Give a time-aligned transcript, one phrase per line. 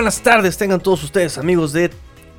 [0.00, 1.90] Buenas tardes, tengan todos ustedes amigos de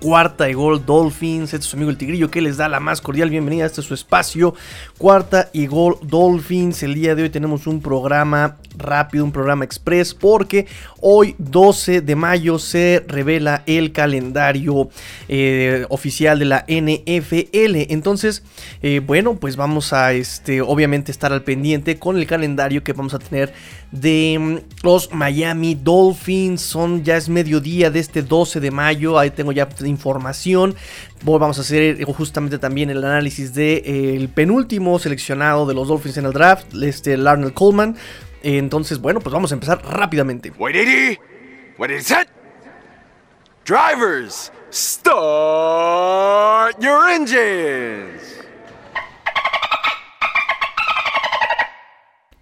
[0.02, 1.54] Cuarta y Gol Dolphins.
[1.54, 3.84] Este es su amigo el Tigrillo que les da la más cordial bienvenida a este
[3.84, 4.56] su espacio.
[4.98, 6.82] Cuarta y Gol Dolphins.
[6.82, 10.66] El día de hoy tenemos un programa rápido, un programa express, porque
[11.02, 14.90] hoy 12 de mayo se revela el calendario
[15.28, 17.92] eh, oficial de la NFL.
[17.92, 18.44] Entonces,
[18.82, 23.14] eh, bueno, pues vamos a este, obviamente estar al pendiente con el calendario que vamos
[23.14, 23.54] a tener
[23.92, 26.62] de mm, los Miami Dolphins.
[26.62, 29.20] Son ya es mediodía de este 12 de mayo.
[29.20, 30.76] Ahí tengo ya información.
[31.24, 36.18] Vamos a hacer justamente también el análisis del de, el penúltimo seleccionado de los Dolphins
[36.18, 37.96] en el draft, este Larnell Coleman.
[38.42, 40.52] Entonces, bueno, pues vamos a empezar rápidamente.
[40.58, 42.28] What is it?
[43.66, 48.40] Drivers, start your engines.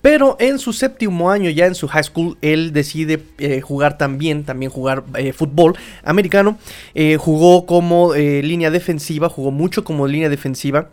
[0.00, 4.44] Pero en su séptimo año, ya en su high school, él decide eh, jugar también,
[4.44, 6.58] también jugar eh, fútbol americano.
[6.94, 10.90] Eh, jugó como línea defensiva, jugó mucho como línea defensiva.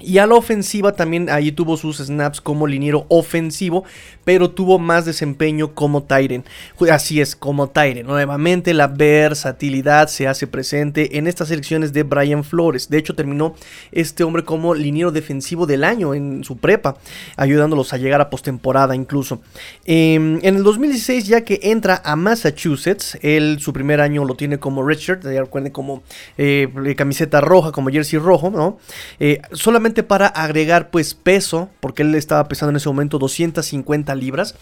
[0.00, 3.84] Y a la ofensiva también ahí tuvo sus snaps como liniero ofensivo,
[4.24, 6.44] pero tuvo más desempeño como Tyren.
[6.90, 8.04] Así es, como Tyren.
[8.04, 12.90] Nuevamente la versatilidad se hace presente en estas elecciones de Brian Flores.
[12.90, 13.54] De hecho, terminó
[13.92, 16.96] este hombre como liniero defensivo del año en su prepa,
[17.36, 19.42] ayudándolos a llegar a postemporada incluso.
[19.84, 24.58] Em, en el 2016, ya que entra a Massachusetts, él su primer año lo tiene
[24.58, 24.84] como
[25.32, 26.02] ya recuerden como
[26.36, 28.78] eh, camiseta roja, como jersey rojo, ¿no?
[29.20, 34.54] Eh, solamente para agregar pues peso, porque él estaba pesando en ese momento 250 libras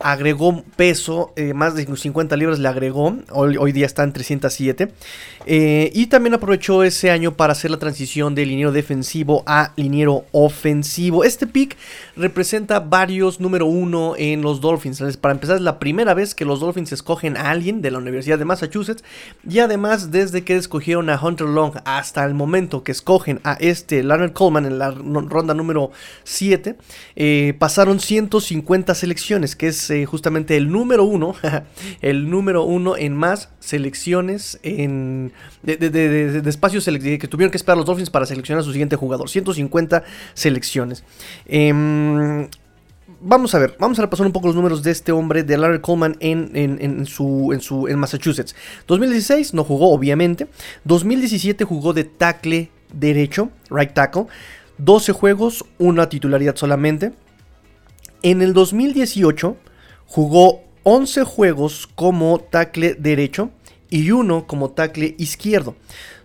[0.00, 4.92] agregó peso, eh, más de 50 libras le agregó, hoy, día está en 307.
[5.46, 10.24] Eh, y también aprovechó ese año para hacer la transición de liniero defensivo a liniero
[10.32, 11.24] ofensivo.
[11.24, 11.76] Este pick
[12.16, 15.16] representa varios número uno en los Dolphins.
[15.16, 18.38] Para empezar, es la primera vez que los Dolphins escogen a alguien de la Universidad
[18.38, 19.02] de Massachusetts.
[19.48, 24.02] Y además, desde que escogieron a Hunter Long hasta el momento que escogen a este
[24.02, 25.90] Leonard Coleman en la ronda número
[26.24, 26.76] 7,
[27.16, 31.34] eh, pasaron 150 selecciones, que es eh, justamente el número uno,
[32.00, 38.10] el número uno en más selecciones en, de, espacios que tuvieron que esperar los Dolphins
[38.10, 39.28] para seleccionar a su siguiente jugador.
[39.28, 41.04] 150 selecciones.
[41.46, 42.48] Em,
[43.20, 45.80] vamos a ver, vamos a repasar un poco los números de este hombre, de Larry
[45.80, 48.54] Coleman, en, su, en, su, en Massachusetts.
[48.86, 50.48] 2016 no jugó, obviamente.
[50.84, 54.26] 2017 jugó de tackle derecho, right tackle.
[54.78, 57.12] 12 juegos, una titularidad solamente.
[58.22, 59.56] En el 2018
[60.08, 63.50] Jugó 11 juegos como tackle derecho
[63.90, 65.76] y uno como tackle izquierdo.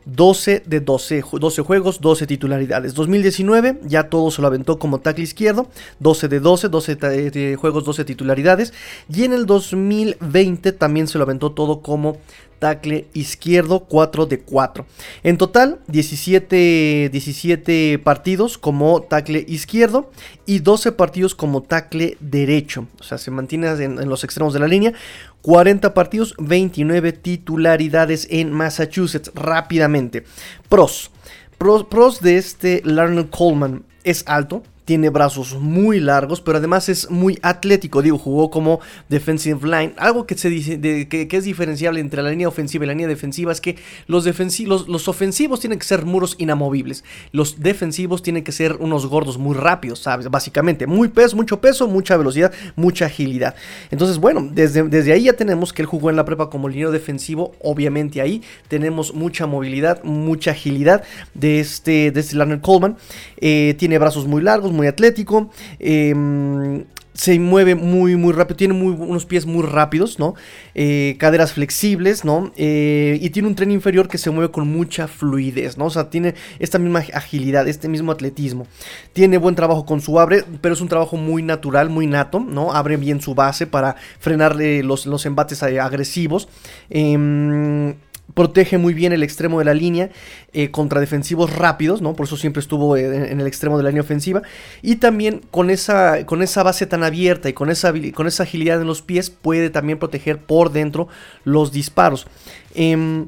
[0.05, 2.93] 12 de 12, 12 juegos, 12 titularidades.
[2.93, 5.67] 2019 ya todo se lo aventó como tackle izquierdo,
[5.99, 8.73] 12 de 12, 12 de juegos, 12 titularidades.
[9.13, 12.17] Y en el 2020 también se lo aventó todo como
[12.63, 14.85] tackle izquierdo, 4 de 4.
[15.23, 20.09] En total, 17, 17 partidos como tackle izquierdo
[20.45, 22.87] y 12 partidos como tackle derecho.
[23.01, 24.93] O sea, se mantiene en, los extremos de la línea.
[25.43, 29.29] 40 partidos, 29 titularidades en Massachusetts.
[29.35, 30.23] Rápidamente.
[30.69, 31.11] Pros.
[31.57, 37.09] Pros, pros de este Larnell Coleman es alto, tiene brazos muy largos, pero además es
[37.09, 38.01] muy atlético.
[38.01, 39.93] Digo, jugó como defensive line.
[39.97, 43.51] Algo que, se dice, que, es diferenciable entre la línea ofensiva y la línea defensiva
[43.51, 43.77] es que
[44.07, 47.03] los, defensivos, los, ofensivos tienen que ser muros inamovibles.
[47.31, 50.29] Los defensivos tienen que ser unos gordos muy rápidos, ¿sabes?
[50.29, 53.55] Básicamente, muy peso, mucho peso, mucha velocidad, mucha agilidad.
[53.91, 56.89] Entonces, bueno, desde, desde ahí ya tenemos que él jugó en la prepa como línea
[56.89, 57.53] defensivo.
[57.61, 61.03] Obviamente ahí tenemos mucha movilidad, mucha agilidad
[61.33, 62.97] de este, de este Larner Coleman.
[63.37, 65.49] Eh, tiene brazos muy largos muy atlético.
[65.79, 66.83] Em,
[67.13, 68.57] se mueve muy, muy rápido.
[68.57, 70.33] Tiene muy, unos pies muy rápidos, ¿no?
[70.73, 72.51] Eh, caderas flexibles, ¿no?
[72.57, 75.85] Eh, y tiene un tren inferior que se mueve con mucha fluidez, ¿no?
[75.85, 78.67] O sea, tiene esta misma agilidad, este mismo atletismo.
[79.13, 82.73] Tiene buen trabajo con su abre, pero es un trabajo muy natural, muy nato, ¿no?
[82.73, 86.49] Abre bien su base para frenar los, los embates agresivos.
[86.89, 87.93] Em,
[88.33, 90.09] protege muy bien el extremo de la línea
[90.53, 92.15] eh, contra defensivos rápidos, ¿no?
[92.15, 94.41] Por eso siempre estuvo eh, en, el extremo de la línea ofensiva.
[94.81, 98.81] Y también con esa, con esa base tan abierta y con esa, con esa agilidad
[98.81, 101.07] en los pies puede también proteger por dentro
[101.43, 102.27] los disparos.
[102.73, 103.27] Em,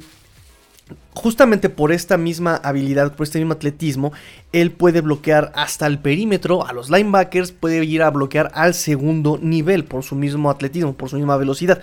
[1.14, 4.12] justamente por esta misma habilidad, por este mismo atletismo,
[4.52, 9.40] él puede bloquear hasta el perímetro a los linebackers, puede ir a bloquear al segundo
[9.42, 11.82] nivel por su mismo atletismo, por su misma velocidad.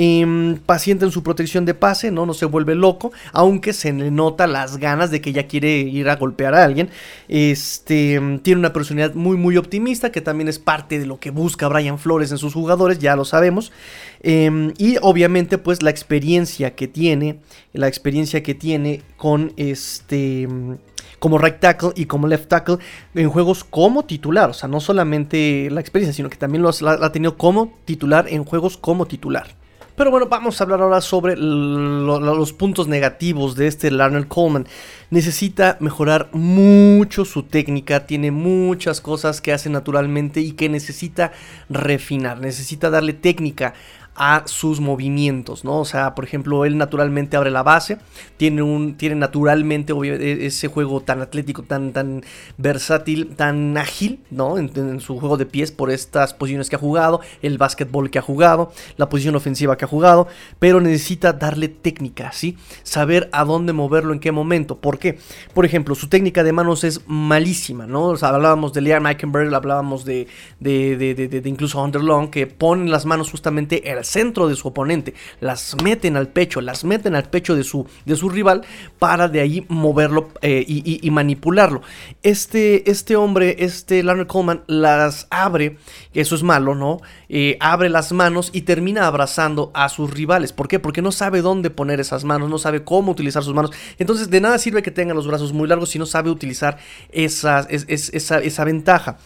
[0.00, 2.24] Em, paciente en su protección de pase, ¿no?
[2.24, 6.08] no se vuelve loco, aunque se le nota las ganas de que ya quiere ir
[6.08, 6.88] a golpear a alguien.
[7.26, 11.66] Este, tiene una personalidad muy muy optimista, que también es parte de lo que busca
[11.66, 13.72] Brian Flores en sus jugadores, ya lo sabemos.
[14.22, 17.40] Em, y obviamente pues la experiencia que tiene,
[17.72, 20.46] la experiencia que tiene con este
[21.18, 22.78] como right tackle y como left tackle
[23.16, 24.50] en juegos como titular.
[24.50, 28.44] O sea, no solamente la experiencia, sino que también lo ha tenido como titular en
[28.44, 29.58] juegos como titular.
[29.98, 34.68] Pero bueno, vamos a hablar ahora sobre los puntos negativos de este Larner Coleman.
[35.10, 41.32] Necesita mejorar mucho su técnica, tiene muchas cosas que hace naturalmente y que necesita
[41.68, 43.74] refinar, necesita darle técnica
[44.18, 45.78] a sus movimientos, ¿no?
[45.78, 47.98] O sea, por ejemplo, él naturalmente abre la base,
[48.36, 52.24] tiene un tiene naturalmente e, ese juego tan atlético, tan tan
[52.56, 54.58] versátil, tan ágil, ¿no?
[54.58, 58.22] En, su juego de pies por estas posiciones que ha jugado, el básquetbol que ha
[58.22, 60.26] jugado, la posición ofensiva que ha jugado,
[60.58, 62.56] pero necesita darle técnica, ¿sí?
[62.82, 64.78] Saber a dónde moverlo en qué momento.
[64.78, 65.18] ¿Por qué?
[65.54, 68.06] Por ejemplo, su técnica de manos es malísima, ¿no?
[68.06, 70.26] O sea, hablábamos de Liam Meikenberg, hablábamos de
[70.60, 75.14] de, de, de, incluso Underlong, que ponen las manos justamente el centro de su oponente,
[75.40, 78.64] las meten al pecho, las meten al pecho de su, de su rival
[78.98, 81.82] para de ahí moverlo eh, y, manipularlo.
[82.22, 85.78] Este, este hombre, este Larry Coleman, las abre,
[86.14, 87.00] eso es malo, ¿no?
[87.28, 90.52] Eh, abre las manos y termina abrazando a sus rivales.
[90.52, 90.78] ¿Por qué?
[90.78, 93.72] Porque no sabe dónde poner esas manos, no sabe cómo utilizar sus manos.
[93.98, 96.78] Entonces de nada sirve que tenga los brazos muy largos si no sabe utilizar
[97.10, 99.18] esa, esa ventaja.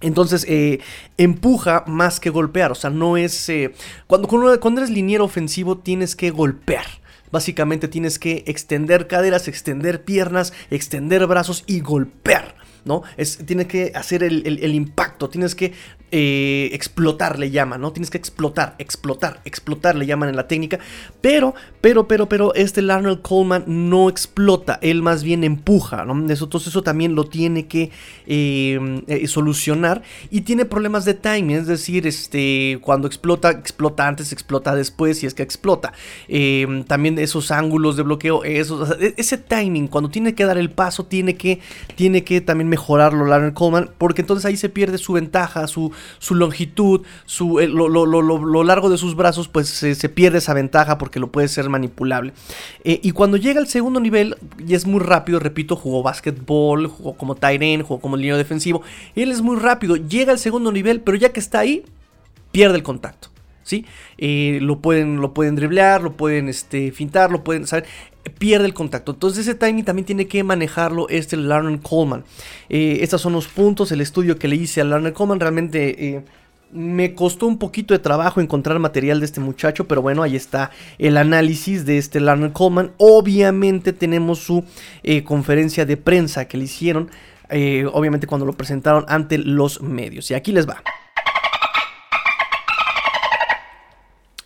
[0.00, 0.80] Entonces eh,
[1.16, 3.48] empuja más que golpear, o sea, no es...
[3.48, 3.74] Eh,
[4.06, 6.86] cuando, cuando eres liniero ofensivo tienes que golpear.
[7.32, 12.54] Básicamente tienes que extender caderas, extender piernas, extender brazos y golpear.
[12.86, 13.02] ¿No?
[13.16, 15.72] Es, tiene que hacer el, impacto, tienes que
[16.12, 17.92] eh, explotar, le llaman, ¿no?
[17.92, 20.78] Tienes que explotar, explotar, explotar, le llaman en la técnica.
[21.20, 26.14] Pero, pero, pero, pero, este Larnell Coleman no explota, él más bien empuja, ¿no?
[26.32, 27.90] Eso, entonces eso también lo tiene que
[28.26, 34.32] eh, eh, solucionar y tiene problemas de timing, es decir, este, cuando explota, explota antes,
[34.32, 35.92] explota después, si es que explota.
[36.86, 41.04] también esos ángulos de bloqueo, esos, e, ese timing, cuando tiene que dar el paso,
[41.04, 41.60] tiene que,
[41.96, 46.34] tiene que también mejorarlo Larry Coleman, porque entonces ahí se pierde su ventaja, su, su
[46.34, 51.32] longitud, su, eh, lo, largo de sus brazos, pues se, pierde esa ventaja porque lo
[51.32, 52.34] puede ser manipulable.
[52.84, 57.14] Eh, y cuando llega al segundo nivel, y es muy rápido, repito, jugó básquetbol, jugó
[57.16, 58.82] como tight jugó como línea defensivo,
[59.14, 61.82] él es muy rápido, llega al segundo nivel, pero ya que está ahí,
[62.52, 63.28] pierde el contacto.
[63.62, 63.84] ¿Sí?
[64.18, 67.84] Eh, lo, pueden, lo pueden driblear, lo pueden este, fintar, lo pueden, ¿saben?
[68.30, 69.12] Pierde el contacto.
[69.12, 72.24] Entonces ese timing también tiene que manejarlo este Larner Coleman.
[72.68, 75.40] Eh, estos son los puntos, el estudio que le hice a Larner Coleman.
[75.40, 76.24] Realmente eh,
[76.72, 80.70] me costó un poquito de trabajo encontrar material de este muchacho, pero bueno, ahí está
[80.98, 82.92] el análisis de este Larner Coleman.
[82.98, 84.64] Obviamente tenemos su
[85.02, 87.10] eh, conferencia de prensa que le hicieron,
[87.92, 90.30] obviamente cuando lo presentaron ante los medios.
[90.30, 90.82] Y aquí les va.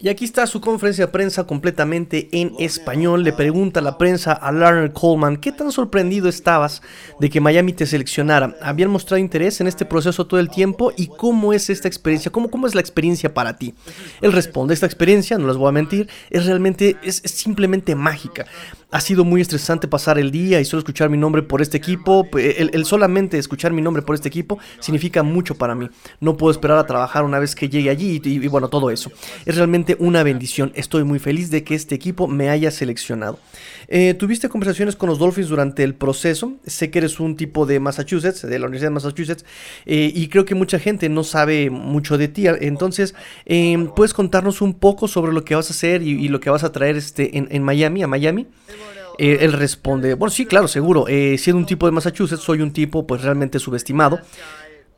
[0.02, 3.23] Y aquí está su conferencia de prensa completamente en español.
[3.23, 6.80] Le pregunta a la prensa a Larner Coleman, ¿qué tan sorprendido estabas
[7.19, 8.57] de que Miami te seleccionara?
[8.62, 10.90] ¿Habían mostrado interés en este proceso todo el tiempo?
[10.97, 12.33] ¿Y cómo es esta experiencia?
[12.33, 13.75] ¿Cómo, cómo es la experiencia para ti?
[14.23, 18.47] Él responde, esta experiencia, no les voy a mentir, es realmente, es, es simplemente mágica.
[18.92, 22.26] Ha sido muy estresante pasar el día y solo escuchar mi nombre por este equipo.
[22.35, 25.88] El, solamente escuchar mi nombre por este equipo significa mucho para mí.
[26.18, 29.12] No puedo esperar a trabajar una vez que llegue allí y, bueno, todo eso.
[29.47, 30.73] Es realmente una bendición.
[30.75, 33.38] Estoy muy feliz de que este equipo me haya seleccionado.
[33.87, 36.54] Eh, ¿Tuviste conversaciones con los Dolphins durante el proceso?
[36.66, 39.44] Sé que eres un tipo de Massachusetts, de la Universidad de Massachusetts,
[39.87, 42.47] eh, y creo que mucha gente no sabe mucho de ti.
[42.47, 43.14] Entonces,
[43.47, 46.64] eh, ¿puedes contarnos un poco sobre lo que vas a hacer y, lo que vas
[46.64, 48.47] a traer este, en, en Miami, a Miami?
[49.19, 52.73] Eh, él responde, bueno, sí, claro, seguro, eh, siendo un tipo de Massachusetts, soy un
[52.73, 54.21] tipo pues realmente subestimado.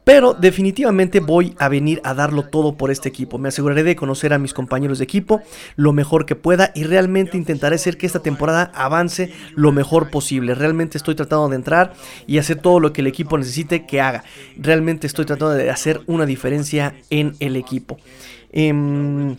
[0.04, 3.38] Pero definitivamente voy a venir a darlo todo por este equipo.
[3.38, 5.42] Me aseguraré de conocer a mis compañeros de equipo
[5.76, 10.57] lo mejor que pueda y realmente intentaré hacer que esta temporada avance lo mejor posible.
[10.57, 11.92] Realmente estoy tratando de entrar
[12.26, 14.25] y hacer todo lo que el equipo necesite que haga.
[14.57, 17.99] Realmente estoy tratando de hacer una diferencia en el equipo.
[18.50, 19.37] Em,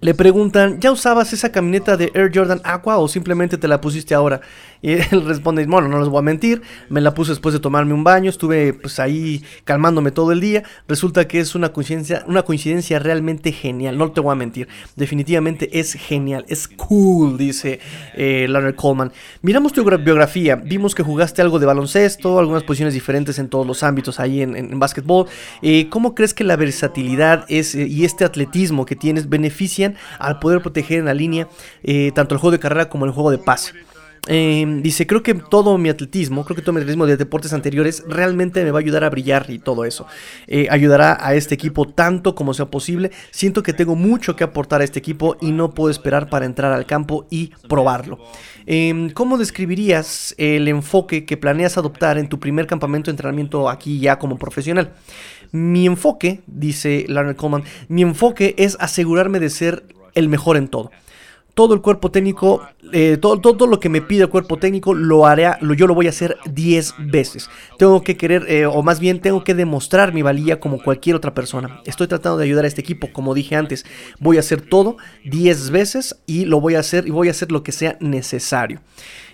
[0.00, 4.14] Le preguntan, ¿ya usabas esa camioneta de Air Jordan Aqua o simplemente te la pusiste
[4.14, 4.40] ahora?
[4.82, 7.94] Y él responde, bueno, no les voy a mentir, me la puse después de tomarme
[7.94, 10.62] un baño, estuve pues ahí calmándome todo el día.
[10.86, 14.68] Resulta que es una coincidencia, una coincidencia realmente genial, no te voy a mentir.
[14.96, 17.80] Definitivamente es genial, es cool, dice
[18.14, 19.12] eh, Leonard Coleman.
[19.42, 23.82] Miramos tu biografía, vimos que jugaste algo de baloncesto, algunas posiciones diferentes en todos los
[23.82, 25.26] ámbitos ahí en, en, básquetbol.
[25.62, 30.38] Eh, ¿Cómo crees que la versatilidad es, eh, y este atletismo que tienes benefician al
[30.38, 31.48] poder proteger en la línea
[31.82, 33.72] eh, tanto el juego de carrera como el juego de pase?
[34.30, 38.04] Eh, dice, creo que todo mi atletismo, creo que todo mi atletismo de deportes anteriores
[38.06, 40.06] realmente me va a ayudar a brillar y todo eso.
[40.46, 43.10] Eh, ayudará a este equipo tanto como sea posible.
[43.30, 46.72] Siento que tengo mucho que aportar a este equipo y no puedo esperar para entrar
[46.74, 48.18] al campo y probarlo.
[48.66, 53.98] Eh, ¿Cómo describirías el enfoque que planeas adoptar en tu primer campamento de entrenamiento aquí
[53.98, 54.92] ya como profesional?
[55.52, 60.90] Mi enfoque, dice Larry Coleman, mi enfoque es asegurarme de ser el mejor en todo
[61.58, 62.62] todo el cuerpo técnico,
[62.92, 65.94] eh, todo, todo, lo que me pide el cuerpo técnico, lo haré, lo, yo lo
[65.96, 67.50] voy a hacer 10 veces.
[67.78, 71.34] Tengo que querer, eh, o más bien tengo que demostrar mi valía como cualquier otra
[71.34, 71.80] persona.
[71.84, 73.84] Estoy tratando de ayudar a este equipo, como dije antes.
[74.20, 77.50] Voy a hacer todo 10 veces y lo voy a hacer y voy a hacer
[77.50, 78.78] lo que sea necesario.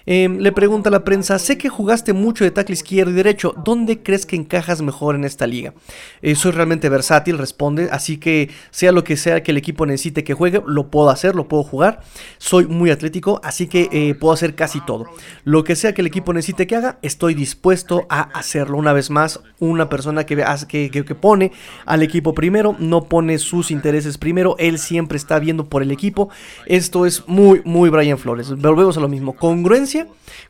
[0.06, 3.54] Eh, le pregunta a la prensa, sé que jugaste mucho de tackle izquierdo y derecho,
[3.64, 5.73] ¿dónde crees que encajas mejor en esta liga?
[6.20, 10.23] Eh, soy realmente versátil, responde, así que sea lo que sea que el equipo necesite
[10.23, 12.00] que juegue, lo puedo hacer, lo puedo jugar.
[12.38, 15.06] Soy muy atlético, así que eh, puedo hacer casi todo.
[15.44, 18.76] Lo que sea que el equipo necesite que haga, estoy dispuesto a hacerlo.
[18.76, 20.37] Una vez más, una persona que,
[20.68, 21.52] que, que, que pone
[21.87, 26.28] al equipo primero, no pone sus intereses primero, él siempre está viendo por el equipo.
[26.66, 28.50] Esto es muy, muy Brian Flores.
[28.50, 29.93] Volvemos a lo mismo, congruencia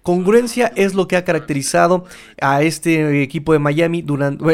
[0.02, 2.04] Congruencia es lo que ha caracterizado
[2.40, 4.44] a este equipo de Miami durante,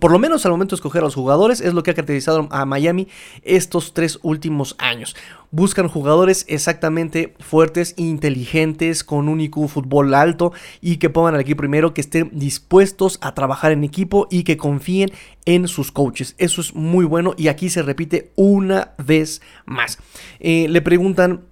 [0.00, 2.48] por lo menos al momento de escoger a los jugadores, es lo que ha caracterizado
[2.50, 3.08] a Miami
[3.42, 5.16] estos tres últimos años.
[5.50, 11.58] Buscan jugadores exactamente fuertes, inteligentes, con un IQ fútbol alto y que pongan al equipo
[11.58, 15.12] primero, que estén dispuestos a trabajar en equipo y que confíen
[15.44, 16.34] en sus coaches.
[16.38, 19.98] Eso es muy bueno y aquí se repite una vez más.
[20.40, 21.44] Eh, le preguntan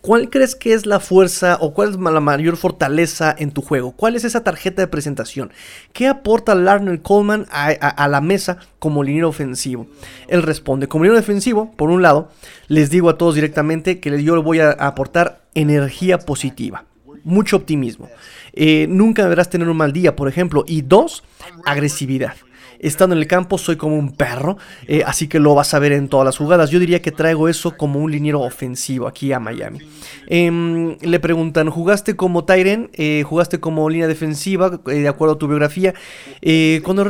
[0.00, 3.92] ¿Cuál crees que es la fuerza o cuál es la mayor fortaleza en tu juego?
[3.92, 5.52] ¿Cuál es esa tarjeta de presentación?
[5.92, 9.86] ¿Qué aporta Larner Coleman a, la mesa como liniero ofensivo?
[10.28, 12.30] Él responde, como liniero defensivo, por un lado,
[12.68, 16.86] les digo a todos directamente que yo voy a aportar energía positiva,
[17.22, 18.08] mucho optimismo.
[18.54, 20.64] Eh, nunca deberás tener un mal día, por ejemplo.
[20.66, 21.24] Y dos,
[21.66, 22.34] agresividad
[22.80, 25.92] estando en el campo soy como un perro, eh, así que lo vas a ver
[25.92, 26.70] en todas las jugadas.
[26.70, 29.80] Yo diría que traigo eso como un liniero ofensivo aquí a Miami.
[30.26, 32.90] Eh, le preguntan, ¿jugaste como Tyren?
[32.94, 34.80] Eh, ¿Jugaste como línea defensiva?
[34.86, 35.94] Eh, de acuerdo a tu biografía.
[36.84, 37.04] Cuando,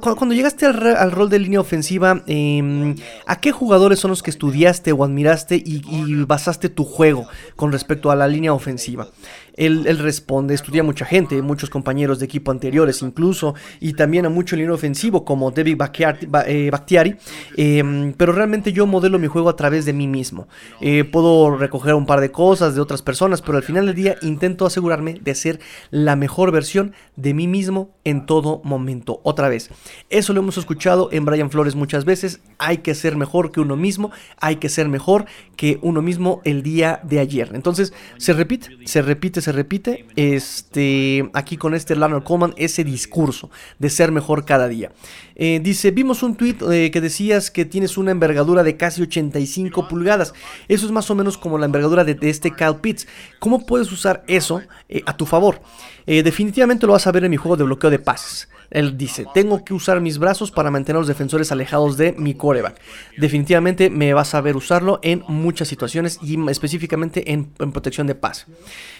[0.00, 2.94] cuando, llegaste al, rol de línea ofensiva, em,
[3.26, 5.82] ¿a qué jugadores son los que estudiaste o admiraste y,
[6.24, 9.08] basaste tu juego con respecto a la línea ofensiva?
[9.54, 14.26] Él, él, responde, estudia a mucha gente, muchos compañeros de equipo anteriores incluso, y también
[14.26, 17.16] a mucho línea ofensivo como David Bakhtiari,
[17.56, 20.48] eh, pero realmente yo modelo mi juego a través de mí mismo.
[20.80, 24.16] Eh, puedo recoger un par de cosas de otras personas, pero al final del día
[24.22, 29.20] intento asegurarme de ser la mejor versión de mí mismo en todo momento.
[29.22, 29.70] Otra vez,
[30.10, 33.76] eso lo hemos escuchado en Brian Flores muchas veces, hay que ser mejor que uno
[33.76, 37.50] mismo, hay que ser mejor que uno mismo el día de ayer.
[37.54, 43.50] Entonces, se repite, se repite, se repite, este, aquí con este Leonard Coleman, ese discurso
[43.78, 44.92] de ser mejor cada día.
[45.38, 49.86] Eh, dice, vimos un tweet eh, que decías que tienes una envergadura de casi 85
[49.86, 50.32] pulgadas.
[50.66, 53.06] Eso es más o menos como la envergadura de, este Kyle Pitts.
[53.38, 55.60] ¿Cómo puedes usar eso eh, a tu favor?
[56.06, 58.48] definitivamente lo vas a ver en mi juego de bloqueo de pases.
[58.70, 62.34] Él dice, tengo que usar mis brazos para mantener a los defensores alejados de mi
[62.34, 62.80] coreback.
[63.16, 68.46] Definitivamente me vas a ver usarlo en muchas situaciones y específicamente en, protección de pase.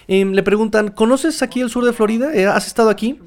[0.09, 2.29] Eh, le preguntan, ¿conoces aquí el sur de Florida?
[2.53, 3.19] ¿Has estado aquí?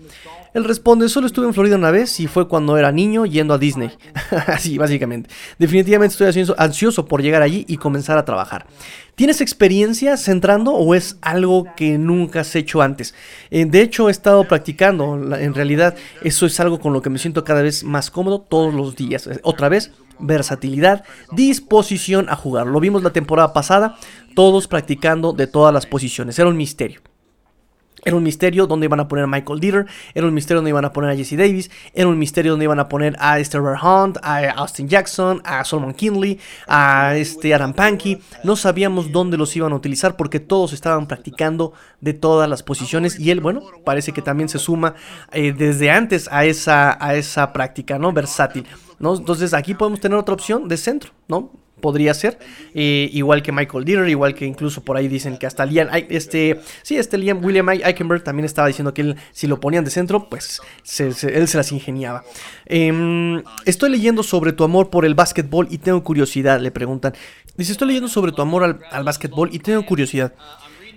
[0.52, 3.59] Él responde, solo estuve en Florida una vez y fue cuando era niño yendo a
[3.59, 3.90] Disney.
[4.47, 5.30] Así, básicamente.
[5.59, 8.66] Definitivamente estoy ansioso por llegar allí y comenzar a trabajar.
[9.14, 13.14] ¿Tienes experiencia centrando o es algo que nunca has hecho antes?
[13.50, 15.37] Eh, de hecho, he estado practicando.
[15.37, 18.75] En realidad, eso es algo con lo que me siento cada vez más cómodo todos
[18.75, 19.28] los días.
[19.42, 22.66] Otra vez, versatilidad, disposición a jugar.
[22.66, 23.97] Lo vimos la temporada pasada,
[24.35, 26.38] todos practicando de todas las posiciones.
[26.38, 27.00] Era un misterio.
[28.04, 30.85] Era un misterio donde iban a poner a Michael Dieter, era un misterio donde iban
[30.85, 34.19] a poner a Jesse Davis, era un misterio donde iban a poner a Esther Hunt,
[34.23, 38.21] a Austin Jackson, a Solomon Kinley, a este Adam Pankey.
[38.45, 43.19] No sabíamos dónde los iban a utilizar porque todos estaban practicando de todas las posiciones
[43.19, 44.95] y él, bueno, parece que también se suma
[45.33, 48.12] eh, desde antes a esa, a esa práctica, ¿no?
[48.12, 48.66] Versátil,
[48.99, 49.14] ¿no?
[49.14, 51.50] Entonces aquí podemos tener otra opción de centro, ¿no?
[51.81, 52.39] Podría ser.
[52.75, 56.61] Eh, igual que Michael Dieter, igual que incluso por ahí dicen que hasta Liam, este,
[56.83, 60.29] sí, este Liam, William Eichenberg también estaba diciendo que él, si lo ponían de centro,
[60.29, 60.61] pues
[60.99, 61.15] él
[61.49, 62.25] se las ingeniaba.
[62.67, 67.15] Em, estoy leyendo sobre tu amor por el básquetbol y tengo curiosidad, le preguntan.
[67.57, 70.33] Dice, estoy leyendo sobre tu amor al, al básquetbol y tengo curiosidad.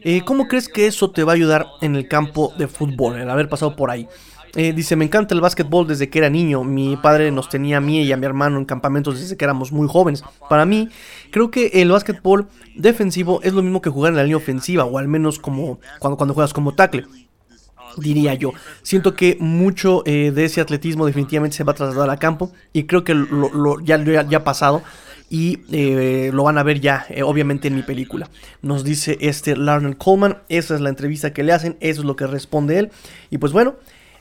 [0.06, 3.30] Eh, ¿Cómo crees que eso te va a ayudar en el campo de fútbol, el
[3.30, 4.08] haber pasado por ahí?
[4.56, 6.64] Eh, dice, me encanta el básquetbol desde que era niño.
[6.64, 9.72] Mi padre nos tenía a mí y a mi hermano en campamentos desde que éramos
[9.72, 10.24] muy jóvenes.
[10.48, 10.90] Para mí,
[11.32, 15.00] creo que el básquetbol defensivo es lo mismo que jugar en la línea ofensiva, o
[15.00, 17.06] al menos como cuando, cuando juegas como tackle.
[17.98, 18.54] Diría yo.
[18.84, 22.52] Siento que mucho eh, de ese atletismo definitivamente se va a trasladar a campo.
[22.74, 24.84] Y creo que lo, ya, ya, ha pasado
[25.32, 28.30] y eh, lo van a ver ya, obviamente, en mi película.
[28.62, 32.16] Nos dice este Larner Coleman, esa es la entrevista que le hacen, eso es lo
[32.16, 32.92] que responde él.
[33.32, 33.76] Y pues bueno,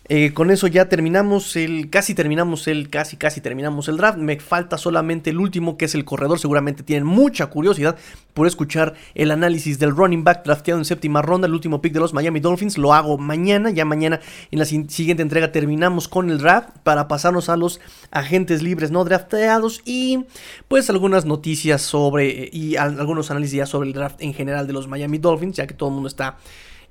[0.09, 4.19] eh, con eso ya terminamos el, casi terminamos el, casi, casi terminamos el draft.
[4.19, 6.39] Me falta solamente el último, que es el corredor.
[6.41, 7.97] Seguramente tienen mucha curiosidad
[8.35, 12.01] por escuchar el análisis del running back drafteado en séptima ronda, el último pick de
[12.01, 12.79] los Miami Dolphins.
[12.79, 17.49] Lo hago mañana, ya mañana en la siguiente entrega terminamos con el draft para pasarnos
[17.49, 17.81] a los
[18.11, 20.25] agentes libres no drafteados y
[20.69, 24.89] pues algunas noticias sobre y algunos análisis ya sobre el draft en general de los
[24.89, 26.39] Miami Dolphins, ya que todo el mundo está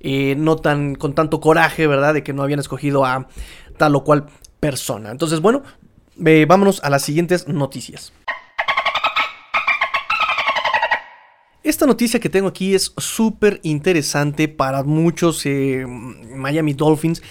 [0.02, 2.14] eh, no tan con tanto coraje, ¿verdad?
[2.14, 3.28] De que no habían escogido a
[3.76, 4.26] tal o cual
[4.60, 5.10] persona.
[5.10, 5.62] Entonces, bueno,
[6.46, 8.12] vámonos a las siguientes noticias.
[11.62, 17.22] Esta noticia que tengo aquí es súper interesante para muchos eh, Miami Dolphins.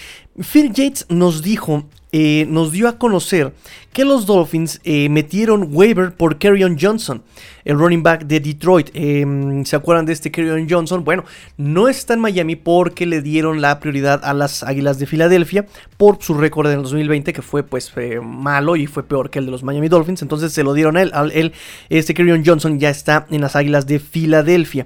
[0.41, 3.53] Phil Yates nos dijo eh, nos dio a conocer
[3.93, 7.23] que los Dolphins eh, metieron waiver por Kerryon Johnson,
[7.65, 8.89] el running back de Detroit.
[8.93, 11.03] Em, ¿Se acuerdan de este Kerryon Johnson?
[11.03, 11.23] Bueno,
[11.57, 15.65] no está en Miami porque le dieron la prioridad a las Águilas de Filadelfia
[15.97, 19.45] por su récord en el 2020 que fue pues malo y fue peor que el
[19.45, 20.21] de los Miami Dolphins.
[20.21, 21.11] Entonces se lo dieron a él.
[21.33, 21.53] él
[21.89, 24.85] este Kerryon Johnson ya está en las Águilas de Filadelfia.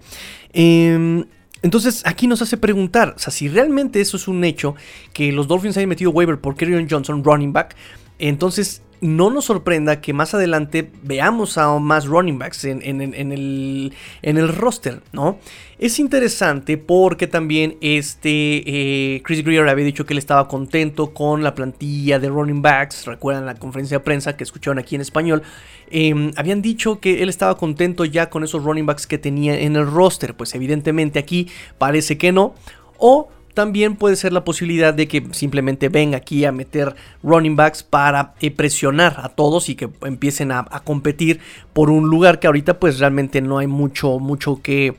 [0.54, 1.26] Eh,
[1.66, 4.76] entonces aquí nos hace preguntar, o sea, si realmente eso es un hecho,
[5.14, 7.76] que los Dolphins hayan metido waiver por Kerryon Johnson, running back,
[8.20, 15.02] entonces no nos sorprenda que más adelante veamos a más running backs en, el, roster,
[15.12, 15.40] ¿no?
[15.78, 21.44] Es interesante porque también este eh, Chris Greer había dicho que él estaba contento con
[21.44, 23.06] la plantilla de running backs.
[23.06, 25.44] Recuerdan la conferencia de prensa que escucharon aquí en español.
[25.92, 29.76] Em, habían dicho que él estaba contento ya con esos running backs que tenía en
[29.76, 30.36] el roster.
[30.36, 32.56] Pues evidentemente aquí parece que no.
[32.98, 37.82] O también puede ser la posibilidad de que simplemente venga aquí a meter running backs
[37.82, 41.40] para eh, presionar a todos y que empiecen a, competir
[41.74, 44.98] por un lugar que ahorita pues realmente no hay mucho, mucho que...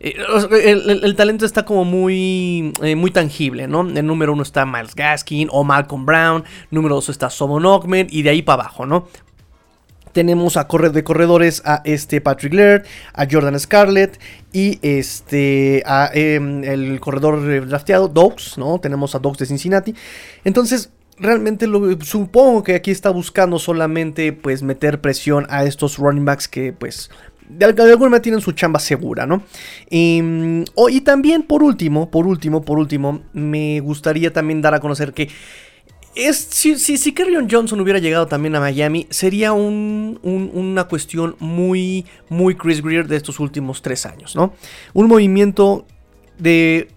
[0.00, 0.14] Eh,
[1.02, 3.80] el, talento está como muy, eh, muy tangible, ¿no?
[3.80, 8.22] El número uno está Miles Gaskin o Malcolm Brown, número dos está Sobon Ogmen y
[8.22, 9.08] de ahí para abajo, ¿no?
[10.12, 14.20] Tenemos a correr de corredores a este Patrick Laird, a Jordan Scarlett
[14.52, 18.78] y este a em, el corredor drafteado Dogs, ¿no?
[18.80, 19.94] Tenemos a Dogs de Cincinnati.
[20.44, 21.66] Entonces, realmente
[22.02, 27.10] supongo que aquí está buscando solamente pues meter presión a estos running backs que pues
[27.48, 29.42] de, alguna manera tienen su chamba segura, ¿no?
[29.88, 35.12] Em, y también por último, por último, por último, me gustaría también dar a conocer
[35.12, 35.28] que
[36.32, 37.14] si, si, si
[37.48, 43.38] Johnson hubiera llegado también a Miami, sería una cuestión muy, muy Chris Greer de estos
[43.38, 44.52] últimos tres años, ¿no?
[44.94, 45.86] Un movimiento
[46.38, 46.88] de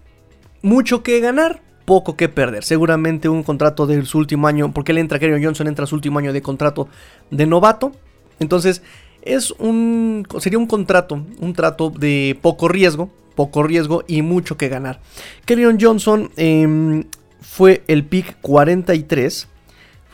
[0.62, 2.64] mucho que ganar, poco que perder.
[2.64, 6.18] Seguramente un contrato de su último año, porque él entra, Kerryon Johnson entra su último
[6.18, 6.88] año de contrato
[7.30, 7.92] de novato.
[8.40, 8.82] Entonces,
[9.22, 14.68] es un, sería un contrato, un trato de poco riesgo, poco riesgo y mucho que
[14.68, 15.00] ganar.
[15.44, 17.04] Kerryon Johnson eh,
[17.42, 19.48] fue el pick 43.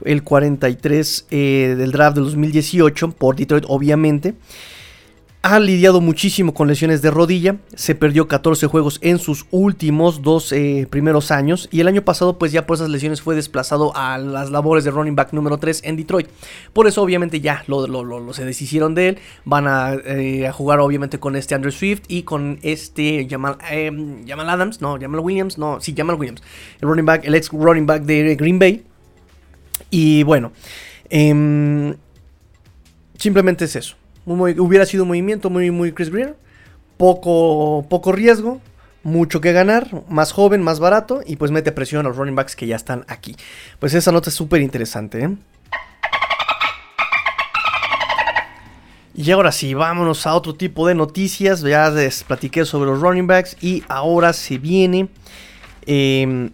[0.04, 4.34] El 43 eh, del draft del 2018 por Detroit, obviamente.
[5.40, 7.58] Ha lidiado muchísimo con lesiones de rodilla.
[7.76, 11.68] Se perdió 14 juegos en sus últimos dos eh, primeros años.
[11.70, 14.90] Y el año pasado, pues ya por esas lesiones fue desplazado a las labores de
[14.90, 16.26] running back número 3 en Detroit.
[16.72, 19.18] Por eso, obviamente, ya lo, se deshicieron de él.
[19.44, 19.66] Van
[20.06, 23.58] eh, a, jugar, obviamente, con este Andrew Swift y con este Jamal,
[24.26, 24.80] Jamal Adams.
[24.80, 25.56] No, Jamal Williams.
[25.56, 26.42] No, sí, Jamal Williams.
[26.80, 28.84] El running back, el ex running back de Green Bay.
[29.88, 30.50] Y bueno,
[31.08, 31.94] em,
[33.16, 33.97] simplemente es eso
[34.34, 36.36] hubiera sido un movimiento muy, muy Chris Greer.
[36.96, 38.60] Poco, poco riesgo,
[39.04, 42.56] mucho que ganar, más joven, más barato y pues mete presión a los running backs
[42.56, 43.36] que ya están aquí.
[43.78, 45.22] Pues esa nota es súper interesante.
[45.22, 45.30] ¿eh?
[49.14, 51.60] Y ahora sí, vámonos a otro tipo de noticias.
[51.62, 55.08] Ya les platiqué sobre los running backs y ahora se viene
[55.86, 56.50] em,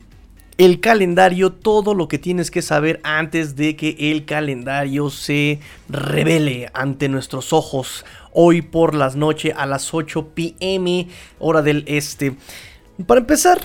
[0.56, 6.70] el calendario, todo lo que tienes que saber antes de que el calendario se revele
[6.74, 12.36] ante nuestros ojos hoy por las noches a las 8 pm hora del este.
[13.06, 13.58] Para empezar,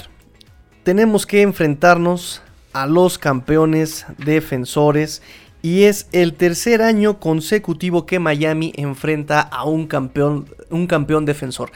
[0.83, 2.41] tenemos que enfrentarnos
[2.73, 5.21] a los campeones defensores
[5.61, 11.71] y es el tercer año consecutivo que Miami enfrenta a un campeón, un campeón defensor.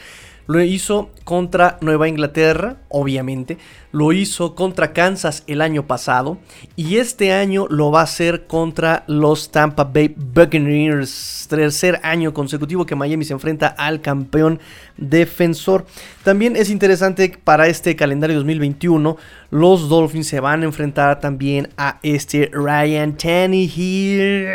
[0.45, 3.58] Lo hizo contra Nueva Inglaterra, obviamente.
[3.91, 6.38] Lo hizo contra Kansas el año pasado.
[6.75, 11.47] Y este año lo va a hacer contra los Tampa Bay Buccaneers.
[11.49, 14.60] Tercer año consecutivo que Miami se enfrenta al campeón
[14.97, 15.86] defensor.
[16.23, 19.17] También es interesante para este calendario 2021.
[19.49, 24.47] Los Dolphins se van a enfrentar también a este Ryan Tannehill.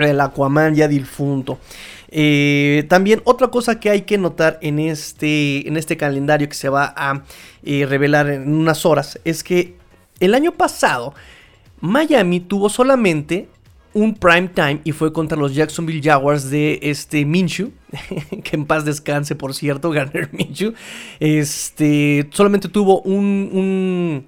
[0.00, 1.58] El Aquaman ya difunto.
[2.10, 6.68] Eh, también otra cosa que hay que notar en este, en este calendario que se
[6.68, 7.22] va a
[7.62, 9.74] eh, revelar en unas horas es que
[10.20, 11.14] el año pasado
[11.80, 13.48] Miami tuvo solamente
[13.92, 17.72] un prime time y fue contra los Jacksonville Jaguars de este Minshew,
[18.44, 20.74] que en paz descanse por cierto, Garner Minshew.
[21.20, 24.24] Este, solamente tuvo un,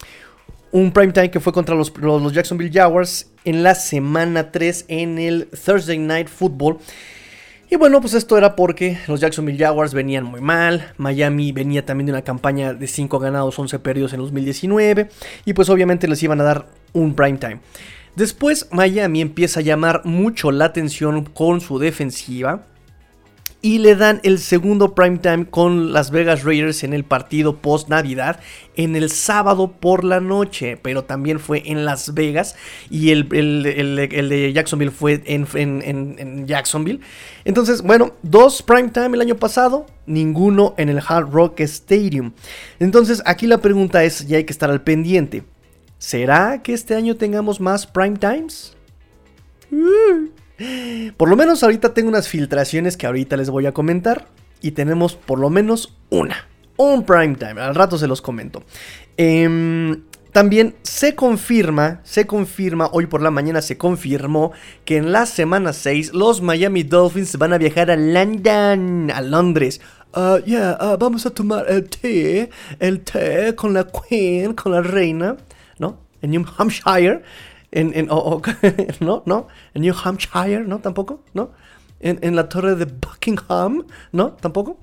[0.72, 5.18] un, prime time que fue contra los, los Jacksonville Jaguars en la semana 3 en
[5.18, 6.78] el Thursday Night Football.
[7.72, 12.06] Y bueno, pues esto era porque los Jacksonville Jaguars venían muy mal, Miami venía también
[12.06, 15.08] de una campaña de 5 ganados, 11 perdidos en 2019,
[15.44, 17.60] y pues obviamente les iban a dar un prime time.
[18.16, 22.66] Después Miami empieza a llamar mucho la atención con su defensiva,
[23.62, 27.88] y le dan el segundo prime time con Las Vegas Raiders en el partido post
[27.88, 28.40] Navidad
[28.76, 32.56] en el sábado por la noche, pero también fue en Las Vegas
[32.88, 37.00] y el, de Jacksonville fue en, en, Jacksonville.
[37.44, 42.32] Entonces, bueno, dos prime time el año pasado, ninguno en el Hard Rock Stadium.
[42.78, 45.42] Entonces, aquí la pregunta es, ya hay que estar al pendiente.
[45.98, 48.74] ¿Será que este año tengamos más prime times?
[49.70, 50.39] Uh.
[51.16, 54.26] Por lo menos ahorita tengo unas filtraciones que ahorita les voy a comentar.
[54.62, 56.48] Y tenemos por lo menos una.
[56.76, 57.60] Un prime time.
[57.60, 58.62] Al rato se los comento.
[59.16, 64.52] Em, también se confirma, se confirma, hoy por la mañana se confirmó
[64.84, 69.80] que en la semana 6 los Miami Dolphins van a viajar a London, a Londres.
[70.14, 74.82] Uh, yeah, uh, vamos a tomar el té, el té con la queen, con la
[74.82, 75.36] reina,
[75.78, 75.98] ¿no?
[76.22, 77.22] En New Hampshire
[77.72, 78.06] en, en
[79.00, 80.78] no, no, en New Hampshire, ¿no?
[80.80, 81.50] Tampoco, ¿no?
[82.00, 84.32] En, en la torre de Buckingham, ¿no?
[84.32, 84.78] Tampoco.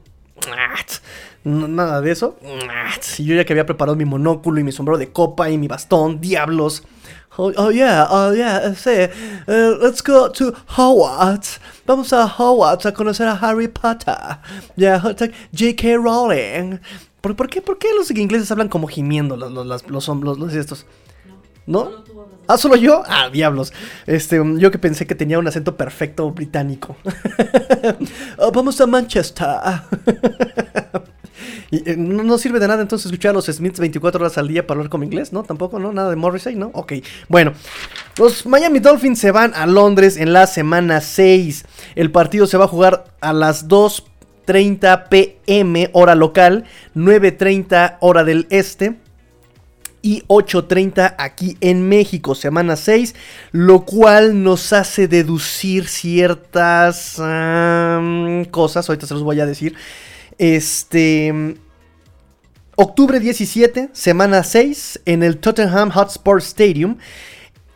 [1.44, 2.38] nada de eso.
[3.18, 6.22] yo ya que había preparado mi monóculo y mi sombrero de copa y mi bastón,
[6.22, 6.84] diablos.
[7.40, 9.10] Oh, oh yeah, oh yeah, sí.
[9.48, 11.60] Uh, let's go to Hogwarts.
[11.86, 14.40] Vamos a Hogwarts a conocer a Harry Potter.
[14.76, 15.98] Yeah, J.K.
[15.98, 16.80] Rowling.
[17.22, 20.54] ¿Por, ¿Por, qué, ¿Por qué los ingleses hablan como gimiendo los, los, los, los, los
[20.56, 20.88] estos?
[21.68, 21.92] ¿No?
[22.48, 23.04] Ah, solo yo.
[23.08, 23.74] Ah, diablos.
[24.06, 26.96] Este, yo que pensé que tenía un acento perfecto británico.
[28.40, 29.48] Oh, vamos a Manchester.
[31.72, 34.66] y, eh, no, sirve de nada entonces escuchar a los Smiths 24 horas al día
[34.66, 35.44] para hablar como inglés, ¿no?
[35.44, 35.92] Tampoco, ¿no?
[35.92, 36.70] Nada de Morrissey, ¿no?
[36.74, 36.94] Ok.
[37.28, 37.54] Bueno,
[38.18, 41.66] los Miami Dolphins se van a Londres en la semana 6.
[41.96, 48.48] El partido se va a jugar a las 2.30 pm hora local, 9.30 hora del
[48.52, 48.98] este
[50.08, 53.14] y 8.30 aquí en México, semana 6,
[53.52, 57.16] lo cual nos hace deducir ciertas
[58.50, 59.76] cosas, ahorita se los voy a decir.
[60.38, 61.58] Este...
[62.78, 66.98] Octubre 17, semana 6, en el Tottenham Hotspur Stadium,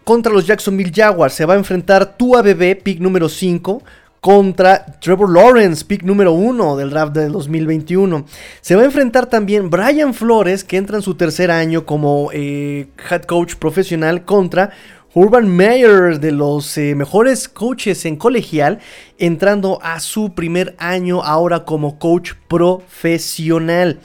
[0.06, 3.84] contra los Jacksonville Jaguars se va a enfrentar Tua Bebé, pick número 5,
[4.22, 8.26] contra Trevor Lawrence, pick número uno del draft de 2021.
[8.62, 12.88] Se va a enfrentar también Brian Flores, que entra en su tercer año como eh,
[13.10, 14.74] head coach profesional, contra
[15.16, 18.78] Urban Meyer, de los eh, mejores coaches en colegial,
[19.18, 24.00] entrando a su primer año ahora como coach profesional.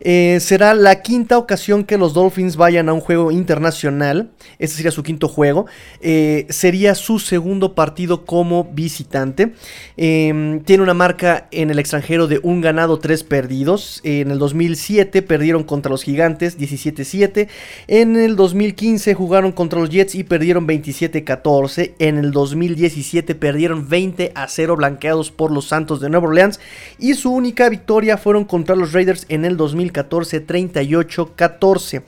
[0.00, 4.30] Eh, será la quinta ocasión que los Dolphins vayan a un juego internacional.
[4.58, 5.66] Este sería su quinto juego.
[6.00, 9.52] Eh, sería su segundo partido como visitante.
[9.96, 14.00] Em, tiene una marca en el extranjero de un ganado, tres perdidos.
[14.04, 17.48] En el 2007 perdieron contra los Gigantes 17-7.
[17.88, 21.94] En el 2015 jugaron contra los Jets y perdieron 27-14.
[21.98, 26.60] En el 2017 perdieron 20 a 0 blanqueados por los Santos de Nueva Orleans.
[26.98, 29.87] Y su única victoria fueron contra los Raiders en el 2015.
[29.90, 32.02] 14 38-14.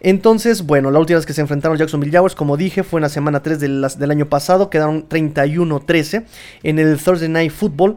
[0.00, 3.08] Entonces, bueno, la última vez que se enfrentaron Jacksonville Jaguars, como dije, fue en la
[3.08, 6.24] semana 3 del, del año pasado, quedaron 31-13
[6.64, 7.96] en el Thursday Night Football.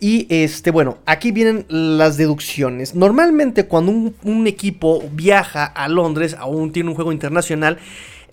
[0.00, 2.94] Y este, bueno, aquí vienen las deducciones.
[2.94, 7.78] Normalmente cuando un, equipo viaja a Londres, aún tiene un juego internacional,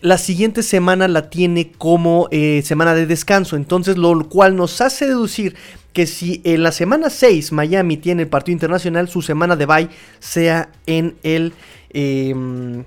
[0.06, 3.56] la siguiente semana la tiene como eh, semana de descanso.
[3.56, 5.56] Entonces, lo cual nos hace deducir
[5.94, 9.90] que si en la semana 6 Miami tiene el partido internacional, su semana de bye
[10.20, 11.54] sea en el...
[11.90, 12.84] Em,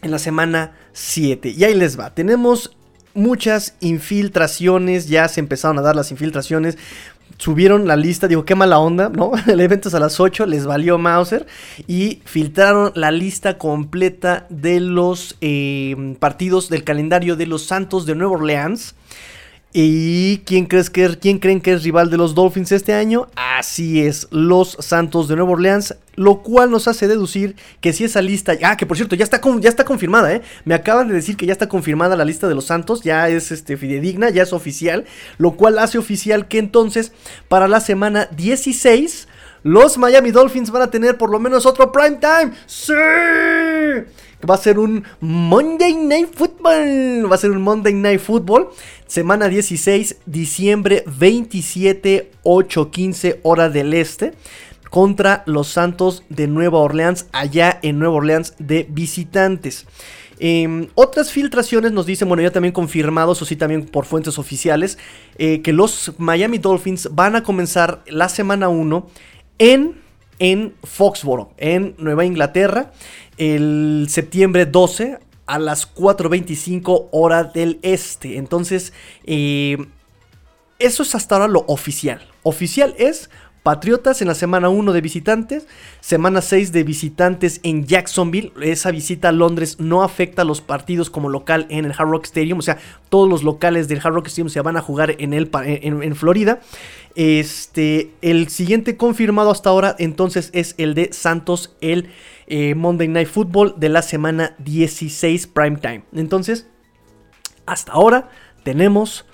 [0.00, 1.54] en la semana 7.
[1.58, 2.14] Y ahí les va.
[2.14, 2.76] Tenemos
[3.14, 5.08] muchas infiltraciones.
[5.08, 6.78] Ya se empezaron a dar las infiltraciones
[7.36, 9.32] subieron la lista, digo, qué mala onda, ¿no?
[9.46, 11.46] El evento es a las 8, les valió Mauser
[11.86, 18.14] y filtraron la lista completa de los eh, partidos del calendario de los Santos de
[18.14, 18.94] Nueva Orleans.
[19.70, 23.28] ¿Y quién, crees que, quién creen que es rival de los Dolphins este año?
[23.36, 28.22] Así es, los Santos de Nueva Orleans, lo cual nos hace deducir que si esa
[28.22, 30.40] lista, ah, que por cierto, ya está, ya está confirmada, ¿eh?
[30.64, 33.52] Me acaban de decir que ya está confirmada la lista de los Santos, ya es
[33.52, 35.04] este, fidedigna, ya es oficial,
[35.36, 37.12] lo cual hace oficial que entonces
[37.48, 39.27] para la semana 16
[39.62, 42.52] los Miami Dolphins van a tener por lo menos otro prime time.
[42.66, 42.92] ¡Sí!
[44.48, 47.30] Va a ser un Monday Night Football.
[47.30, 48.68] Va a ser un Monday Night Football.
[49.06, 54.34] Semana 16, diciembre 27, 8:15 hora del este.
[54.90, 59.86] Contra los Santos de Nueva Orleans, allá en Nueva Orleans de visitantes.
[60.38, 64.96] Em, otras filtraciones nos dicen, bueno, ya también confirmados, o sí también por fuentes oficiales,
[65.36, 69.08] eh, que los Miami Dolphins van a comenzar la semana 1
[69.58, 70.00] en,
[70.38, 72.92] en Foxboro, en Nueva Inglaterra
[73.38, 78.36] el septiembre 12 a las 4.25 hora del este.
[78.36, 78.92] Entonces,
[79.24, 79.78] eh,
[80.78, 82.20] eso es hasta ahora lo oficial.
[82.42, 83.30] Oficial es
[83.62, 85.66] Patriotas en la semana 1 de visitantes,
[86.00, 88.52] semana 6 de visitantes en Jacksonville.
[88.62, 92.24] Esa visita a Londres no afecta a los partidos como local en el Hard Rock
[92.24, 92.60] Stadium.
[92.60, 95.50] O sea, todos los locales del Hard Rock Stadium se van a jugar en, el,
[95.52, 96.60] en Florida.
[97.14, 102.10] Este, el siguiente confirmado hasta ahora entonces es el de Santos el
[102.46, 106.04] eh, Monday Night Football de la semana 16 prime time.
[106.14, 106.66] Entonces,
[107.66, 108.30] hasta ahora
[108.62, 109.26] tenemos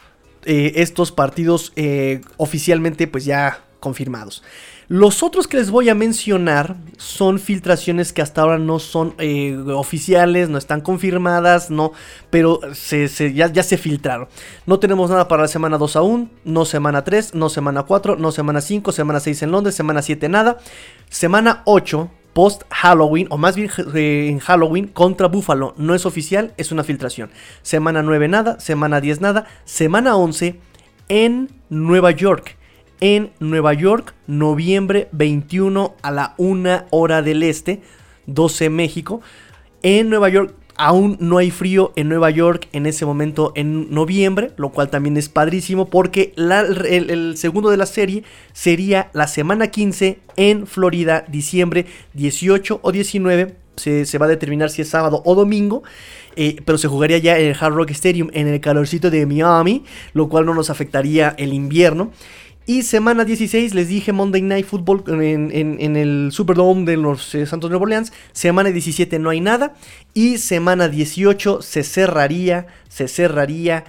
[0.45, 4.43] eh, estos partidos eh, oficialmente pues ya confirmados.
[4.89, 9.15] Los otros que les voy a mencionar son filtraciones que hasta ahora no son
[9.75, 11.93] oficiales, no están confirmadas, no,
[12.31, 12.61] pero
[13.35, 14.29] ya, ya, se filtraron.
[14.67, 18.31] No tenemos nada para la semana 2 aún, no semana 3, no semana 4, no
[18.31, 20.59] semana 5, semana 6 en Londres, semana 7 nada.
[21.09, 25.73] Semana 8 post Halloween, o más bien eh, en Halloween, contra Buffalo.
[25.79, 27.31] No es oficial, es una filtración.
[27.63, 30.61] Semana 9 nada, semana 10 nada, semana 11
[31.09, 32.57] en Nueva York.
[33.07, 37.83] En Nueva York, noviembre 21 a la 1 hora del este,
[38.25, 39.21] 12 México.
[39.83, 44.51] En Nueva York, Aún no hay frío en Nueva York en ese momento en noviembre,
[44.57, 50.19] lo cual también es padrísimo porque el, segundo de la serie sería la semana 15
[50.37, 53.55] en Florida, diciembre 18 o 19.
[53.77, 55.83] Se, va a determinar si es sábado o domingo,
[56.37, 59.85] eh, pero se jugaría ya en el Hard Rock Stadium en el calorcito de Miami,
[60.13, 62.11] lo cual no nos afectaría el invierno.
[62.67, 67.69] Y semana 16 les dije Monday Night Football en, el Superdome de los eh, Santos
[67.69, 68.11] Nueva Orleans.
[68.33, 69.75] Semana 17 no hay nada.
[70.15, 73.85] Y semana 18 se cerraría, se cerraría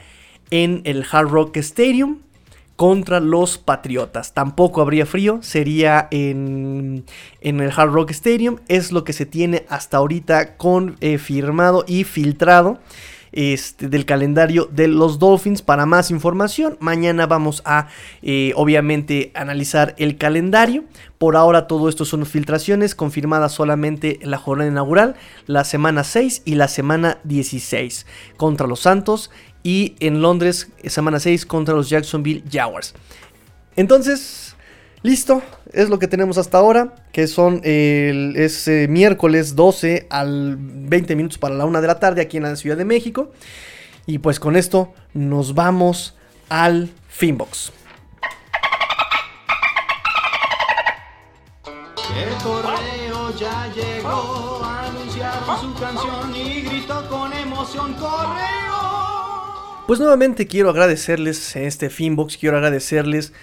[0.52, 2.18] en el Hard Rock Stadium
[2.76, 4.34] contra los Patriotas.
[4.34, 7.06] Tampoco habría frío, sería en,
[7.40, 8.58] en, el Hard Rock Stadium.
[8.68, 12.80] Es lo que se tiene hasta ahorita confirmado y filtrado
[13.36, 15.62] este, del calendario de los Dolphins.
[15.62, 17.88] Para más información, mañana vamos a
[18.24, 20.86] eh, obviamente analizar el calendario.
[21.18, 26.42] Por ahora todo esto son filtraciones confirmadas solamente en la jornada inaugural, la semana 6
[26.46, 28.06] y la semana 16
[28.38, 29.32] contra los Santos
[29.64, 32.94] y en Londres semana 6 contra los Jacksonville Jaguars.
[33.76, 34.55] Entonces,
[35.06, 41.16] Listo, es lo que tenemos hasta ahora, que son el, es miércoles 12 al 20
[41.16, 43.32] minutos para la 1 de la tarde aquí en la Ciudad de México.
[44.08, 46.16] Y pues con esto nos vamos
[46.50, 47.72] al Finbox.
[52.18, 58.56] El correo ya llegó, anunciaron su canción y gritó con emoción correo.
[59.86, 63.34] Pues nuevamente quiero agradecerles este Finbox, quiero agradecerles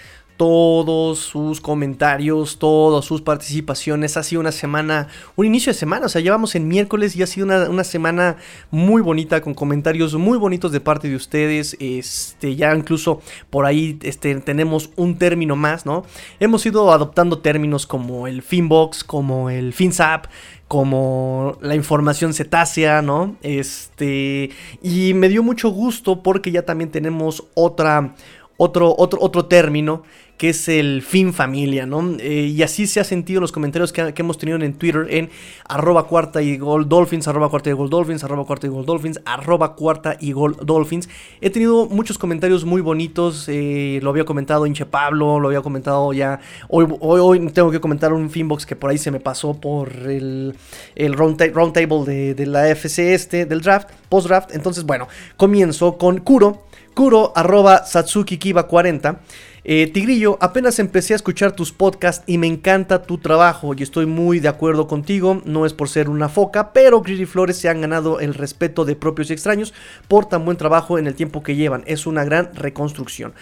[0.42, 4.16] todos sus comentarios, todas sus participaciones.
[4.16, 7.28] Ha sido una semana, un inicio de semana, o sea, llevamos en miércoles y ha
[7.28, 8.38] sido una, semana
[8.72, 11.76] muy bonita con comentarios muy bonitos de parte de ustedes.
[11.78, 16.04] Este, ya incluso por ahí este, tenemos un término más, ¿no?
[16.40, 20.26] Hemos ido adoptando términos como el Finbox, como el FinSap,
[20.66, 23.36] como la información cetácea, ¿no?
[23.42, 24.50] Este,
[24.82, 28.16] y me dio mucho gusto porque ya también tenemos otra
[28.62, 30.04] otro, otro, otro término
[30.38, 32.16] que es el fin familia, ¿no?
[32.18, 35.30] Eh, y así se ha sentido los comentarios que, hemos tenido en Twitter en
[35.68, 39.20] arroba cuarta y gol dolphins, arroba cuarta y gol dolphins, arroba cuarta y gol dolphins,
[39.24, 41.08] arroba cuarta y gol dolphins.
[41.40, 46.12] He tenido muchos comentarios muy bonitos, eh, lo había comentado Inche Pablo, lo había comentado
[46.12, 49.92] ya, hoy, hoy, tengo que comentar un Finbox que por ahí se me pasó por
[49.92, 50.56] el,
[50.96, 54.54] el round, table de, de la FC este, del draft, post draft.
[54.54, 56.64] Entonces, bueno, comienzo con Kuro.
[56.94, 59.20] Kuro arroba Satsuki Kiba 40
[59.64, 64.06] eh, Tigrillo, apenas empecé a escuchar tus podcasts y me encanta tu trabajo y estoy
[64.06, 67.80] muy de acuerdo contigo, no es por ser una foca, pero Gris Flores se han
[67.80, 69.72] ganado el respeto de propios y extraños
[70.08, 73.34] por tan buen trabajo en el tiempo que llevan, es una gran reconstrucción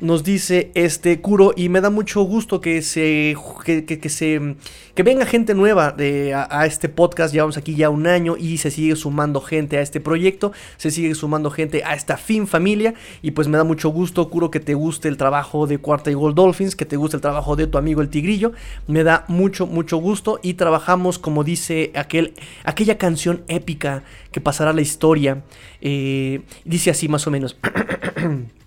[0.00, 4.56] nos dice este Kuro y me da mucho gusto que se que, se
[4.94, 7.32] que venga gente nueva de, a, este podcast.
[7.32, 11.14] Llevamos aquí ya un año y se sigue sumando gente a este proyecto se sigue
[11.14, 12.94] sumando gente a esta fin familia.
[13.22, 16.14] Y pues me da mucho gusto Kuro que te guste el trabajo de Cuarta y
[16.14, 18.52] Gold Dolphins que te guste el trabajo de tu amigo el Tigrillo.
[18.86, 20.40] Me da mucho mucho gusto.
[20.42, 22.34] Y trabajamos como dice aquel
[22.64, 25.42] aquella canción épica que pasará la historia.
[25.80, 27.56] Eh, dice así más o menos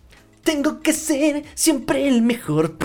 [0.43, 2.75] Tengo que ser siempre el mejor.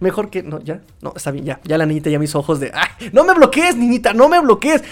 [0.00, 0.42] Mejor que.
[0.42, 0.80] No, ya.
[1.02, 1.60] No, está bien, ya.
[1.64, 2.72] Ya la niñita ya mis ojos de.
[2.74, 3.10] ¡Ay!
[3.12, 4.14] ¡No me bloquees, niñita!
[4.14, 4.82] ¡No me bloquees!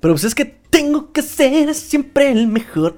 [0.00, 2.96] Pero pues es que tengo que ser siempre el mejor.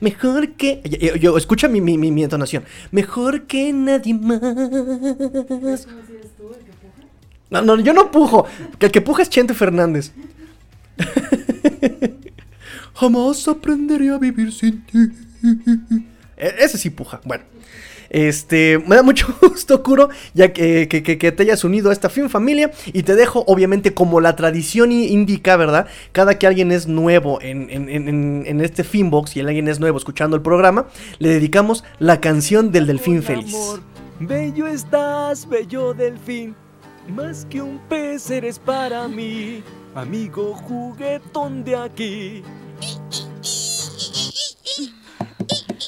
[0.00, 0.80] Mejor que.
[1.20, 2.64] Yo, escucha mi, mi, mi, entonación.
[2.92, 5.86] Mejor que nadie más.
[7.50, 8.46] No, no, yo no pujo.
[8.78, 10.12] El que puja es Chente Fernández.
[12.94, 14.98] Jamás aprenderé a vivir sin ti.
[16.36, 17.20] E, ese sí puja.
[17.24, 17.44] Bueno.
[18.12, 22.70] Este, me da mucho gusto, Kuro, ya que, te hayas unido a esta fin familia.
[22.92, 25.86] Y te dejo, obviamente, como la tradición indica, ¿verdad?
[26.12, 30.42] Cada que alguien es nuevo en, en, este Finbox y alguien es nuevo escuchando el
[30.42, 30.86] programa,
[31.18, 33.56] le dedicamos la canción del delfín feliz.
[34.20, 36.54] bello estás, bello delfín.
[37.08, 39.62] Más que un pez eres para mí,
[39.94, 42.42] amigo juguetón de aquí.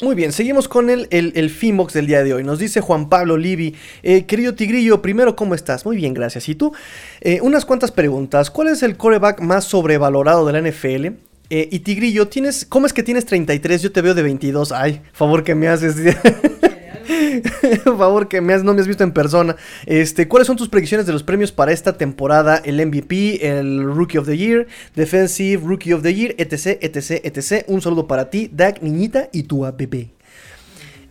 [0.04, 2.44] Muy bien, seguimos con el, el, del día de hoy.
[2.44, 5.86] Nos dice Juan Pablo Livi, eh, querido Tigrillo, primero, ¿cómo estás?
[5.86, 6.46] Muy bien, gracias.
[6.50, 6.74] ¿Y tú?
[7.22, 8.50] Eh, unas cuantas preguntas.
[8.50, 11.06] ¿Cuál es el coreback más sobrevalorado de la NFL?
[11.48, 13.80] Eh, y Tigrillo, ¿tienes, ¿cómo es que tienes 33?
[13.80, 14.72] Yo te veo de 22.
[14.72, 15.96] Ay, favor que me haces.
[17.84, 19.56] Por favor, que me has, no me has visto en persona.
[19.86, 22.60] Este, ¿Cuáles son tus predicciones de los premios para esta temporada?
[22.64, 27.64] El MVP, el Rookie of the Year, Defensive Rookie of the Year, etc, etc, etc.
[27.68, 30.14] Un saludo para ti, Dak, niñita y tu bebé.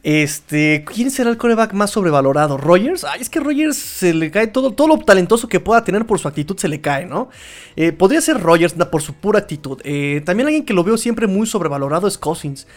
[0.04, 2.58] Este, ¿quién será el coreback más sobrevalorado?
[2.58, 3.06] ¿Rogers?
[3.06, 6.20] Ay, es que Rogers se le cae todo, todo lo talentoso que pueda tener por
[6.20, 7.30] su actitud se le cae, ¿no?
[7.78, 9.80] Eh, podría ser Rogers por su pura actitud.
[9.86, 12.68] Eh, también alguien que lo veo siempre muy sobrevalorado es Cousins.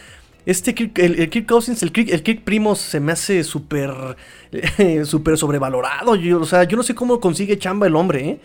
[0.47, 4.15] Este Kirk, el, Kirk Cousins, el Kirk, el Kirk Primo se me hace súper
[5.03, 6.13] sobrevalorado.
[6.39, 8.39] O sea, yo no sé cómo consigue chamba el hombre, ¿eh?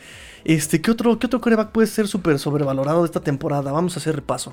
[0.44, 3.70] Este, ¿qué otro, qué otro coreback puede ser súper sobrevalorado de esta temporada?
[3.70, 4.52] Vamos a hacer repaso.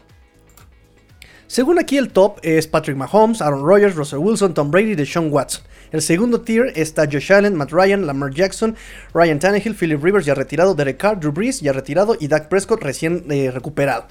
[1.47, 5.33] Según aquí el top es Patrick Mahomes, Aaron Rodgers, Russell Wilson, Tom Brady y Sean
[5.33, 5.63] Watson.
[5.91, 8.75] El segundo tier está Josh Allen, Matt Ryan, Lamar Jackson,
[9.11, 12.83] Ryan Tannehill, Philip Rivers ya retirado, Derek Carr, Drew Brees ya retirado y Dak Prescott
[12.83, 14.05] recién eh, recuperado.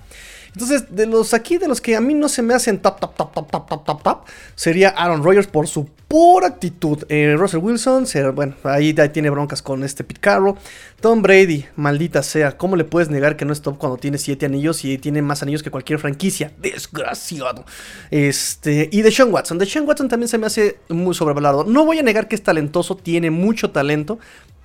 [0.53, 3.15] Entonces, de los aquí, de los que a mí no se me hacen top, top,
[3.15, 4.19] top, top, top, top, top, top,
[4.55, 7.05] sería Aaron Rodgers por su por actitud.
[7.11, 10.57] Eh, Russell Wilson, bueno, ahí, tiene broncas con este Pete Carroll.
[11.01, 14.47] Tom Brady, maldita sea, ¿cómo le puedes negar que no es top cuando tiene 7
[14.47, 16.51] anillos y tiene más anillos que cualquier franquicia?
[16.59, 17.65] Desgraciado.
[18.11, 19.59] Este, y de Sean Watson.
[19.59, 21.65] De Sean Watson también se me hace muy sobrevalorado.
[21.65, 24.19] No voy a negar que es talentoso, tiene mucho talento,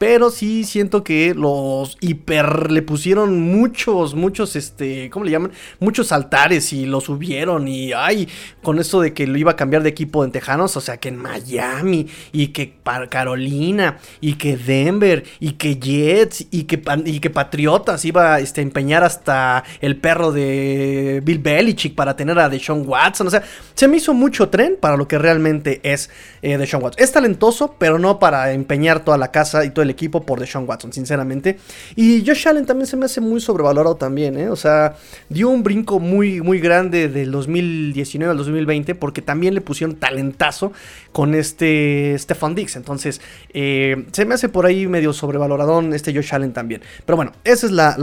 [0.03, 5.53] pero sí siento que los hiper le pusieron muchos, muchos, este, ¿cómo le llaman?
[5.79, 8.27] Muchos altares y lo subieron y, ay,
[8.61, 11.07] con esto de que lo iba a cambiar de equipo en Tejanos, o sea, que
[11.07, 12.73] en Miami y que
[13.09, 18.63] Carolina y que Denver y que Jets y que, y que Patriotas iba este, a
[18.63, 23.27] empeñar hasta el perro de Bill Belichick para tener a Deshaun Watson.
[23.27, 23.41] O sea,
[23.73, 26.09] se me hizo mucho tren para lo que realmente es
[26.41, 27.01] eh, Deshaun Watson.
[27.01, 30.67] Es talentoso, pero no para empeñar toda la casa y todo el equipo por Deshaun
[30.67, 31.57] Watson, sinceramente.
[31.95, 34.49] Y Josh Allen también se me hace muy sobrevalorado también, ¿eh?
[34.49, 34.95] O sea,
[35.29, 40.73] dio un brinco muy, muy grande del 2019 al 2020 porque también le pusieron talentazo
[41.11, 42.75] con este Stefan Dix.
[42.75, 43.21] Entonces,
[43.53, 46.81] eh, se me hace por ahí medio sobrevaloradón este Josh Allen también.
[47.05, 47.93] Pero bueno, esa es la,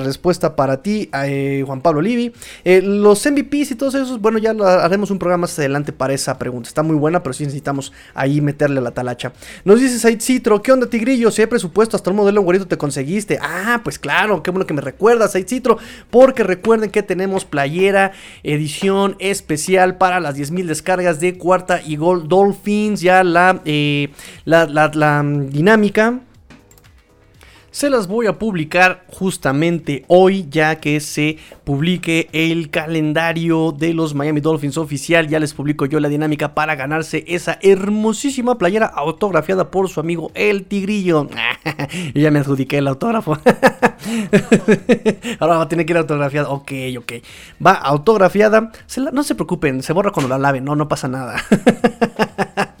[0.00, 2.32] respuesta para ti, eh, Juan Pablo Livi.
[2.64, 4.50] Eh, los MVPs y todos esos, bueno, ya
[4.82, 6.68] haremos un programa más adelante para esa pregunta.
[6.68, 9.32] Está muy buena, pero sí necesitamos ahí meterle la talacha.
[9.64, 11.30] Nos dice Said Citro, ¿qué onda, Tigrillo?
[11.34, 13.38] Si hay presupuesto, hasta un modelo güerito te conseguiste.
[13.42, 15.78] Ah, pues claro, qué bueno que me recuerdas, hay Citro.
[16.10, 18.12] Porque recuerden que tenemos playera,
[18.42, 23.00] edición especial para las 10.000 descargas de cuarta y gol Dolphins.
[23.00, 24.10] Ya la, eh,
[24.44, 26.20] la, la mm, dinámica
[27.74, 34.14] se las voy a publicar justamente hoy, ya que se publique el calendario de los
[34.14, 35.26] Miami Dolphins oficial.
[35.26, 40.30] Ya les publico yo la dinámica para ganarse esa hermosísima playera autografiada por su amigo
[40.36, 41.28] El Tigrillo.
[42.14, 43.32] ya me adjudiqué el autógrafo.
[45.40, 46.50] Ahora va a tener que ir autografiada.
[46.50, 47.12] Ok, ok.
[47.64, 48.70] Va autografiada.
[49.12, 51.42] no se preocupen, se borra cuando la laven, no, no pasa nada.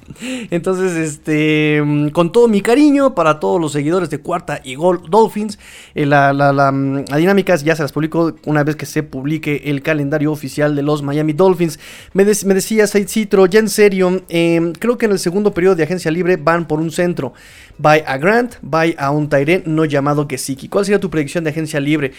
[0.50, 5.02] Entonces, este, mm, con todo mi cariño para todos los seguidores de Cuarta y Gol
[5.08, 5.58] Dolphins,
[5.94, 9.82] eh, la, la, mm, dinámica ya se las publico una vez que se publique el
[9.82, 11.78] calendario oficial de los Miami Dolphins.
[12.12, 15.74] Me, me decía Said Citro, ya en serio, em, creo que en el segundo periodo
[15.76, 17.32] de agencia libre van por un centro.
[17.78, 20.68] By a Grant, by a un Tyrene no llamado Gesicki.
[20.68, 22.12] ¿Cuál sería tu predicción de agencia libre?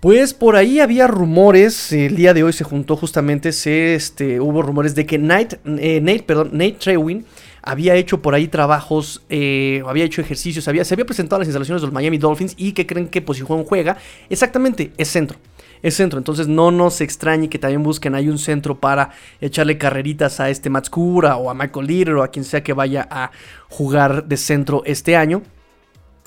[0.00, 4.62] Pues por ahí había rumores, el día de hoy se juntó justamente, se, este, hubo
[4.62, 7.26] rumores de que Nate, eh, Nate, perdón, Nate Trewin
[7.60, 11.48] había hecho por ahí trabajos, eh, había hecho ejercicios, había, se había presentado a las
[11.48, 13.98] instalaciones de los Miami Dolphins y que creen que posición juega,
[14.30, 15.36] exactamente, es centro.
[15.82, 20.40] Es centro, entonces no nos extrañe que también busquen ahí un centro para echarle carreritas
[20.40, 23.32] a este Matskura o a Michael Leader o a quien sea que vaya a
[23.68, 25.42] jugar de centro este año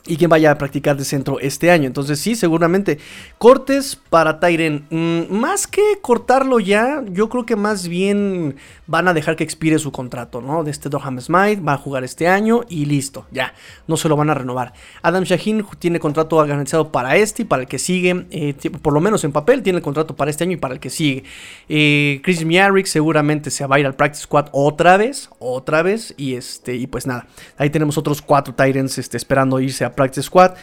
[0.05, 1.87] y quien vaya a practicar de centro este año.
[1.87, 2.99] Entonces sí, seguramente.
[3.37, 4.85] Cortes para Tyren.
[4.89, 9.79] Mm, más que cortarlo ya, yo creo que más bien van a dejar que expire
[9.79, 10.63] su contrato, ¿no?
[10.63, 13.53] De este Durham Smite, va a jugar este año y listo, ya,
[13.87, 14.73] no se lo van a renovar.
[15.01, 18.99] Adam Shaheen tiene contrato garantizado para este y para el que sigue, eh, por lo
[18.99, 21.23] menos en papel tiene el contrato para este año y para el que sigue.
[21.69, 26.13] Eh, Chris Miarick seguramente se va a ir al Practice Squad otra vez, otra vez,
[26.17, 27.27] y este, y pues nada,
[27.57, 30.53] ahí tenemos otros cuatro Tyrants este, esperando irse a Practice Squad.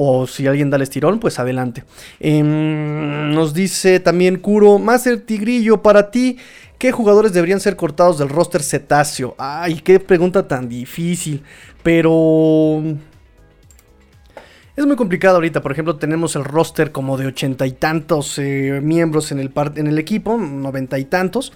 [0.00, 1.82] O si alguien da el estirón, pues adelante.
[2.20, 6.36] Em, nos dice también Kuro, Master Tigrillo, para ti,
[6.78, 9.34] ¿qué jugadores deberían ser cortados del roster cetáceo?
[9.38, 11.42] Ay, qué pregunta tan difícil.
[11.82, 12.82] Pero...
[14.76, 18.78] Es muy complicado ahorita, por ejemplo, tenemos el roster como de ochenta y tantos eh,
[18.80, 21.52] miembros en el, en el equipo, noventa y tantos.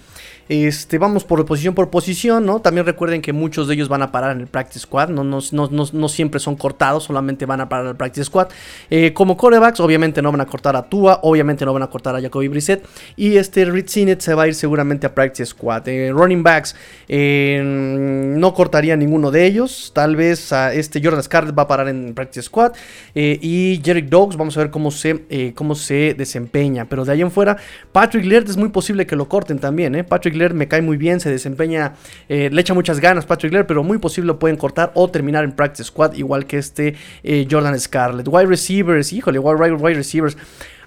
[0.49, 2.59] Este, vamos por posición por posición, ¿no?
[2.59, 6.09] También recuerden que muchos de ellos van a parar en el Practice Squad, no, no,
[6.09, 8.49] siempre son cortados, solamente van a parar el Practice Squad.
[8.89, 12.15] Eh, como corebacks, obviamente no van a cortar a Tua, obviamente no van a cortar
[12.15, 12.85] a Jacoby Brissett.
[13.15, 15.87] Y este Rich Sinet se va a ir seguramente a Practice Squad.
[15.87, 16.75] Eh, running backs,
[17.07, 19.91] eh, no cortaría ninguno de ellos.
[19.95, 22.73] Tal vez a este Jordan Scarlett va a parar en Practice Squad.
[23.15, 26.85] y Jerick Dogs, vamos a ver cómo se, cómo se desempeña.
[26.85, 27.57] Pero de ahí en fuera,
[27.91, 30.05] Patrick Laird es muy posible que lo corten también.
[30.07, 31.93] Patrick Laird me cae muy bien, se desempeña,
[32.29, 35.43] eh, le echa muchas ganas Patrick Laird, pero muy posible lo pueden cortar o terminar
[35.43, 38.27] en practice squad, igual que este eh, Jordan Scarlett.
[38.27, 40.37] Wide receivers, híjole, wide, wide receivers.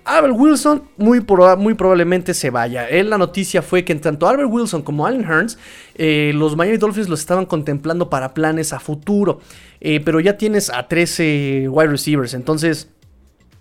[0.05, 1.21] Albert Wilson muy,
[1.59, 2.89] muy, probablemente se vaya.
[2.89, 5.59] Él, la noticia fue que en tanto Albert Wilson como Allen Hearns,
[5.97, 9.41] eh, los Miami Dolphins los estaban contemplando para planes a futuro.
[9.81, 12.35] pero ya tienes a 13 wide receivers.
[12.35, 12.89] Entonces,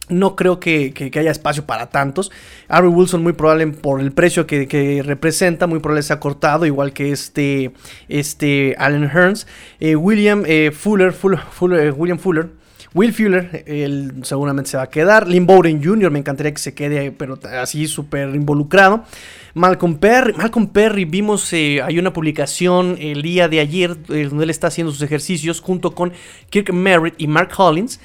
[0.09, 2.31] no creo que, haya espacio para tantos.
[2.67, 6.93] Harry Wilson muy probable por el precio que, representa, muy probable se ha cortado, igual
[6.93, 7.71] que este,
[8.07, 9.47] este Allen Hearns.
[9.79, 11.39] Eh, William eh, Fuller, Fuller,
[11.79, 12.49] eh, William Fuller.
[12.93, 15.27] Will Fuller, él seguramente se va a quedar.
[15.27, 19.03] Lynn Bowden Jr., me encantaría que se quede, pero así súper involucrado.
[19.53, 24.67] Malcolm Perry, Malcolm Perry, vimos, hay una publicación el día de ayer donde él está
[24.67, 26.13] haciendo sus ejercicios junto con
[26.49, 27.99] Kirk Merritt y Mark Hollins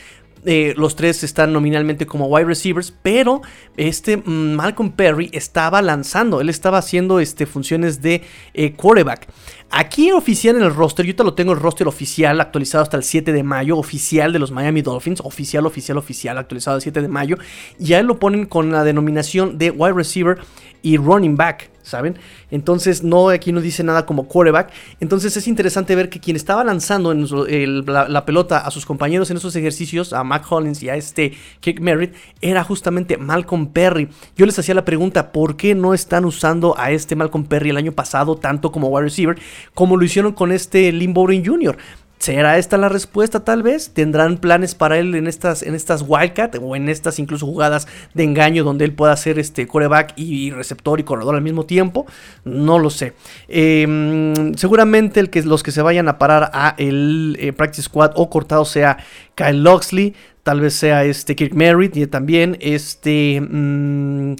[0.45, 3.43] eh, los tres están nominalmente como wide receivers, pero
[3.76, 8.22] este mm, Malcolm Perry estaba lanzando, él estaba haciendo este, funciones de
[8.55, 9.28] eh, quarterback.
[9.70, 13.05] Aquí oficial en el roster, yo te lo tengo el roster oficial actualizado hasta el
[13.05, 17.09] 7 de mayo, oficial de los Miami Dolphins, oficial, oficial, oficial, actualizado el 7 de
[17.09, 17.36] mayo.
[17.78, 20.38] Y ya lo ponen con la denominación de wide receiver
[20.82, 21.70] y running back.
[21.83, 22.18] ¿Saben?
[22.51, 24.70] Entonces, no, aquí no dice nada como quarterback.
[25.01, 29.55] Entonces, es interesante ver que quien estaba lanzando la, pelota a sus compañeros en esos
[29.57, 34.09] ejercicios, a Mac Hollins y a este Kick Merritt, era justamente Malcolm Perry.
[34.37, 37.76] Yo les hacía la pregunta, ¿por qué no están usando a este Malcolm Perry el
[37.76, 39.39] año pasado tanto como wide receiver
[39.74, 41.76] como lo hicieron con este Lynn Bowden Jr.?
[42.21, 43.95] ¿Será esta la respuesta tal vez?
[43.95, 48.25] ¿Tendrán planes para él en estas, en estas Wildcat o en estas incluso jugadas de
[48.25, 52.05] engaño donde él pueda ser este coreback y, receptor y corredor al mismo tiempo?
[52.45, 53.14] No lo sé.
[53.49, 58.12] Em, seguramente el que, los que se vayan a parar a el eh, Practice Squad
[58.16, 58.99] o cortado sea
[59.35, 63.41] Kyle Loxley, tal vez sea este Kirk Merritt y también este...
[63.41, 64.37] Mm,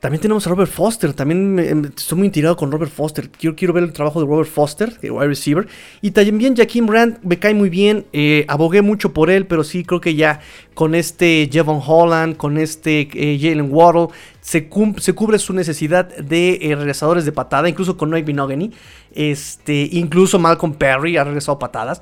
[0.00, 1.12] También tenemos a Robert Foster.
[1.12, 3.28] También estoy muy intrigado con Robert Foster.
[3.30, 5.66] Quiero, quiero ver el trabajo de Robert Foster, de wide receiver.
[6.00, 8.06] Y también Jaquim Brandt me cae muy bien.
[8.12, 10.40] Eh, abogué mucho por él, pero sí creo que ya
[10.74, 14.08] con este Jevon Holland, con este eh, Jalen Waddle,
[14.40, 18.70] se, se, cubre su necesidad de eh, regresadores de patada, incluso con Noah Binogany.
[19.12, 22.00] Este, incluso Malcolm Perry ha regresado patadas.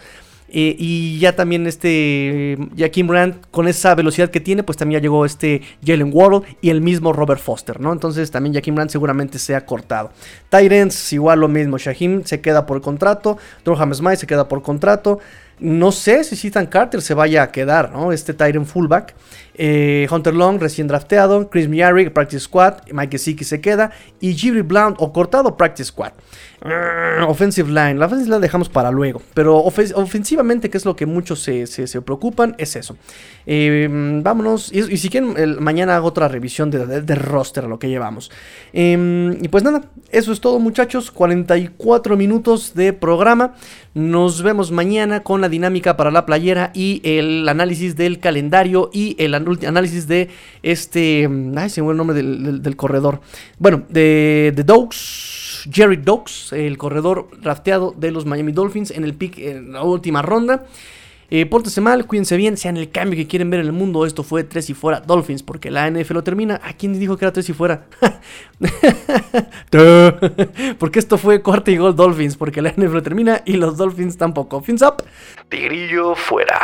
[0.49, 5.03] Eh, y ya también este Jaquim Rand, con esa velocidad que tiene, pues también ya
[5.03, 7.92] llegó este Jalen Waddle y el mismo Robert Foster, ¿no?
[7.92, 10.12] Entonces también Jaquim Rand seguramente se ha cortado.
[10.49, 11.78] Tyrants, igual lo mismo.
[11.78, 13.38] Shahim se queda por contrato.
[13.64, 15.20] Durham Smythe se queda por contrato.
[15.59, 18.12] No sé si Ethan Carter se vaya a quedar, ¿no?
[18.12, 19.14] Este Tyrant fullback.
[19.54, 21.48] Eh, Hunter Long, recién drafteado.
[21.48, 22.74] Chris Miary, Practice Squad.
[22.92, 23.90] Mike Gesicki se queda.
[24.20, 26.12] Y Jibri Blount, o cortado, Practice Squad.
[26.62, 27.94] Uh, offensive line.
[27.94, 29.22] La offensive line dejamos para luego.
[29.34, 31.66] Pero ofensivamente, que es lo que muchos se,
[32.02, 32.96] preocupan, es eso.
[33.46, 33.88] Eh,
[34.22, 34.72] vámonos.
[34.72, 38.30] Y, si quieren, mañana hago otra revisión de, de, roster, lo que llevamos.
[38.72, 41.11] Em, y pues nada, eso es todo, muchachos.
[41.11, 43.54] 44 minutos de programa.
[43.97, 49.16] Nos vemos mañana con la dinámica para la playera y el análisis del calendario y
[49.18, 50.28] el análisis de
[50.62, 51.26] este.
[51.26, 53.22] Mm, ay, se me fue el nombre del, corredor.
[53.59, 55.66] Bueno, de, de Dogs.
[55.72, 60.20] Jerry Dogs, el corredor rafteado de los Miami Dolphins en el pick en la última
[60.20, 60.66] ronda.
[61.31, 64.07] Eh, pórtense mal, cuídense bien, sean el cambio que quieren ver en el mundo.
[64.07, 66.61] Esto fue 3 y fuera Dolphins, porque la NF lo termina.
[66.62, 67.87] ¿A quién dijo que era 3 y fuera?
[70.79, 74.16] porque esto fue cuarto y gol Dolphins, porque la NF lo termina y los Dolphins
[74.16, 74.61] tampoco.
[74.61, 75.03] Fins up.
[75.49, 76.61] Tigrillo fuera.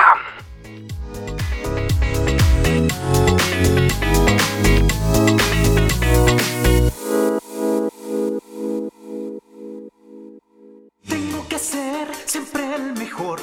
[11.08, 13.40] Tengo que ser siempre el mejor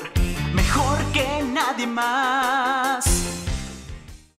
[0.69, 3.48] mejor que nadie más.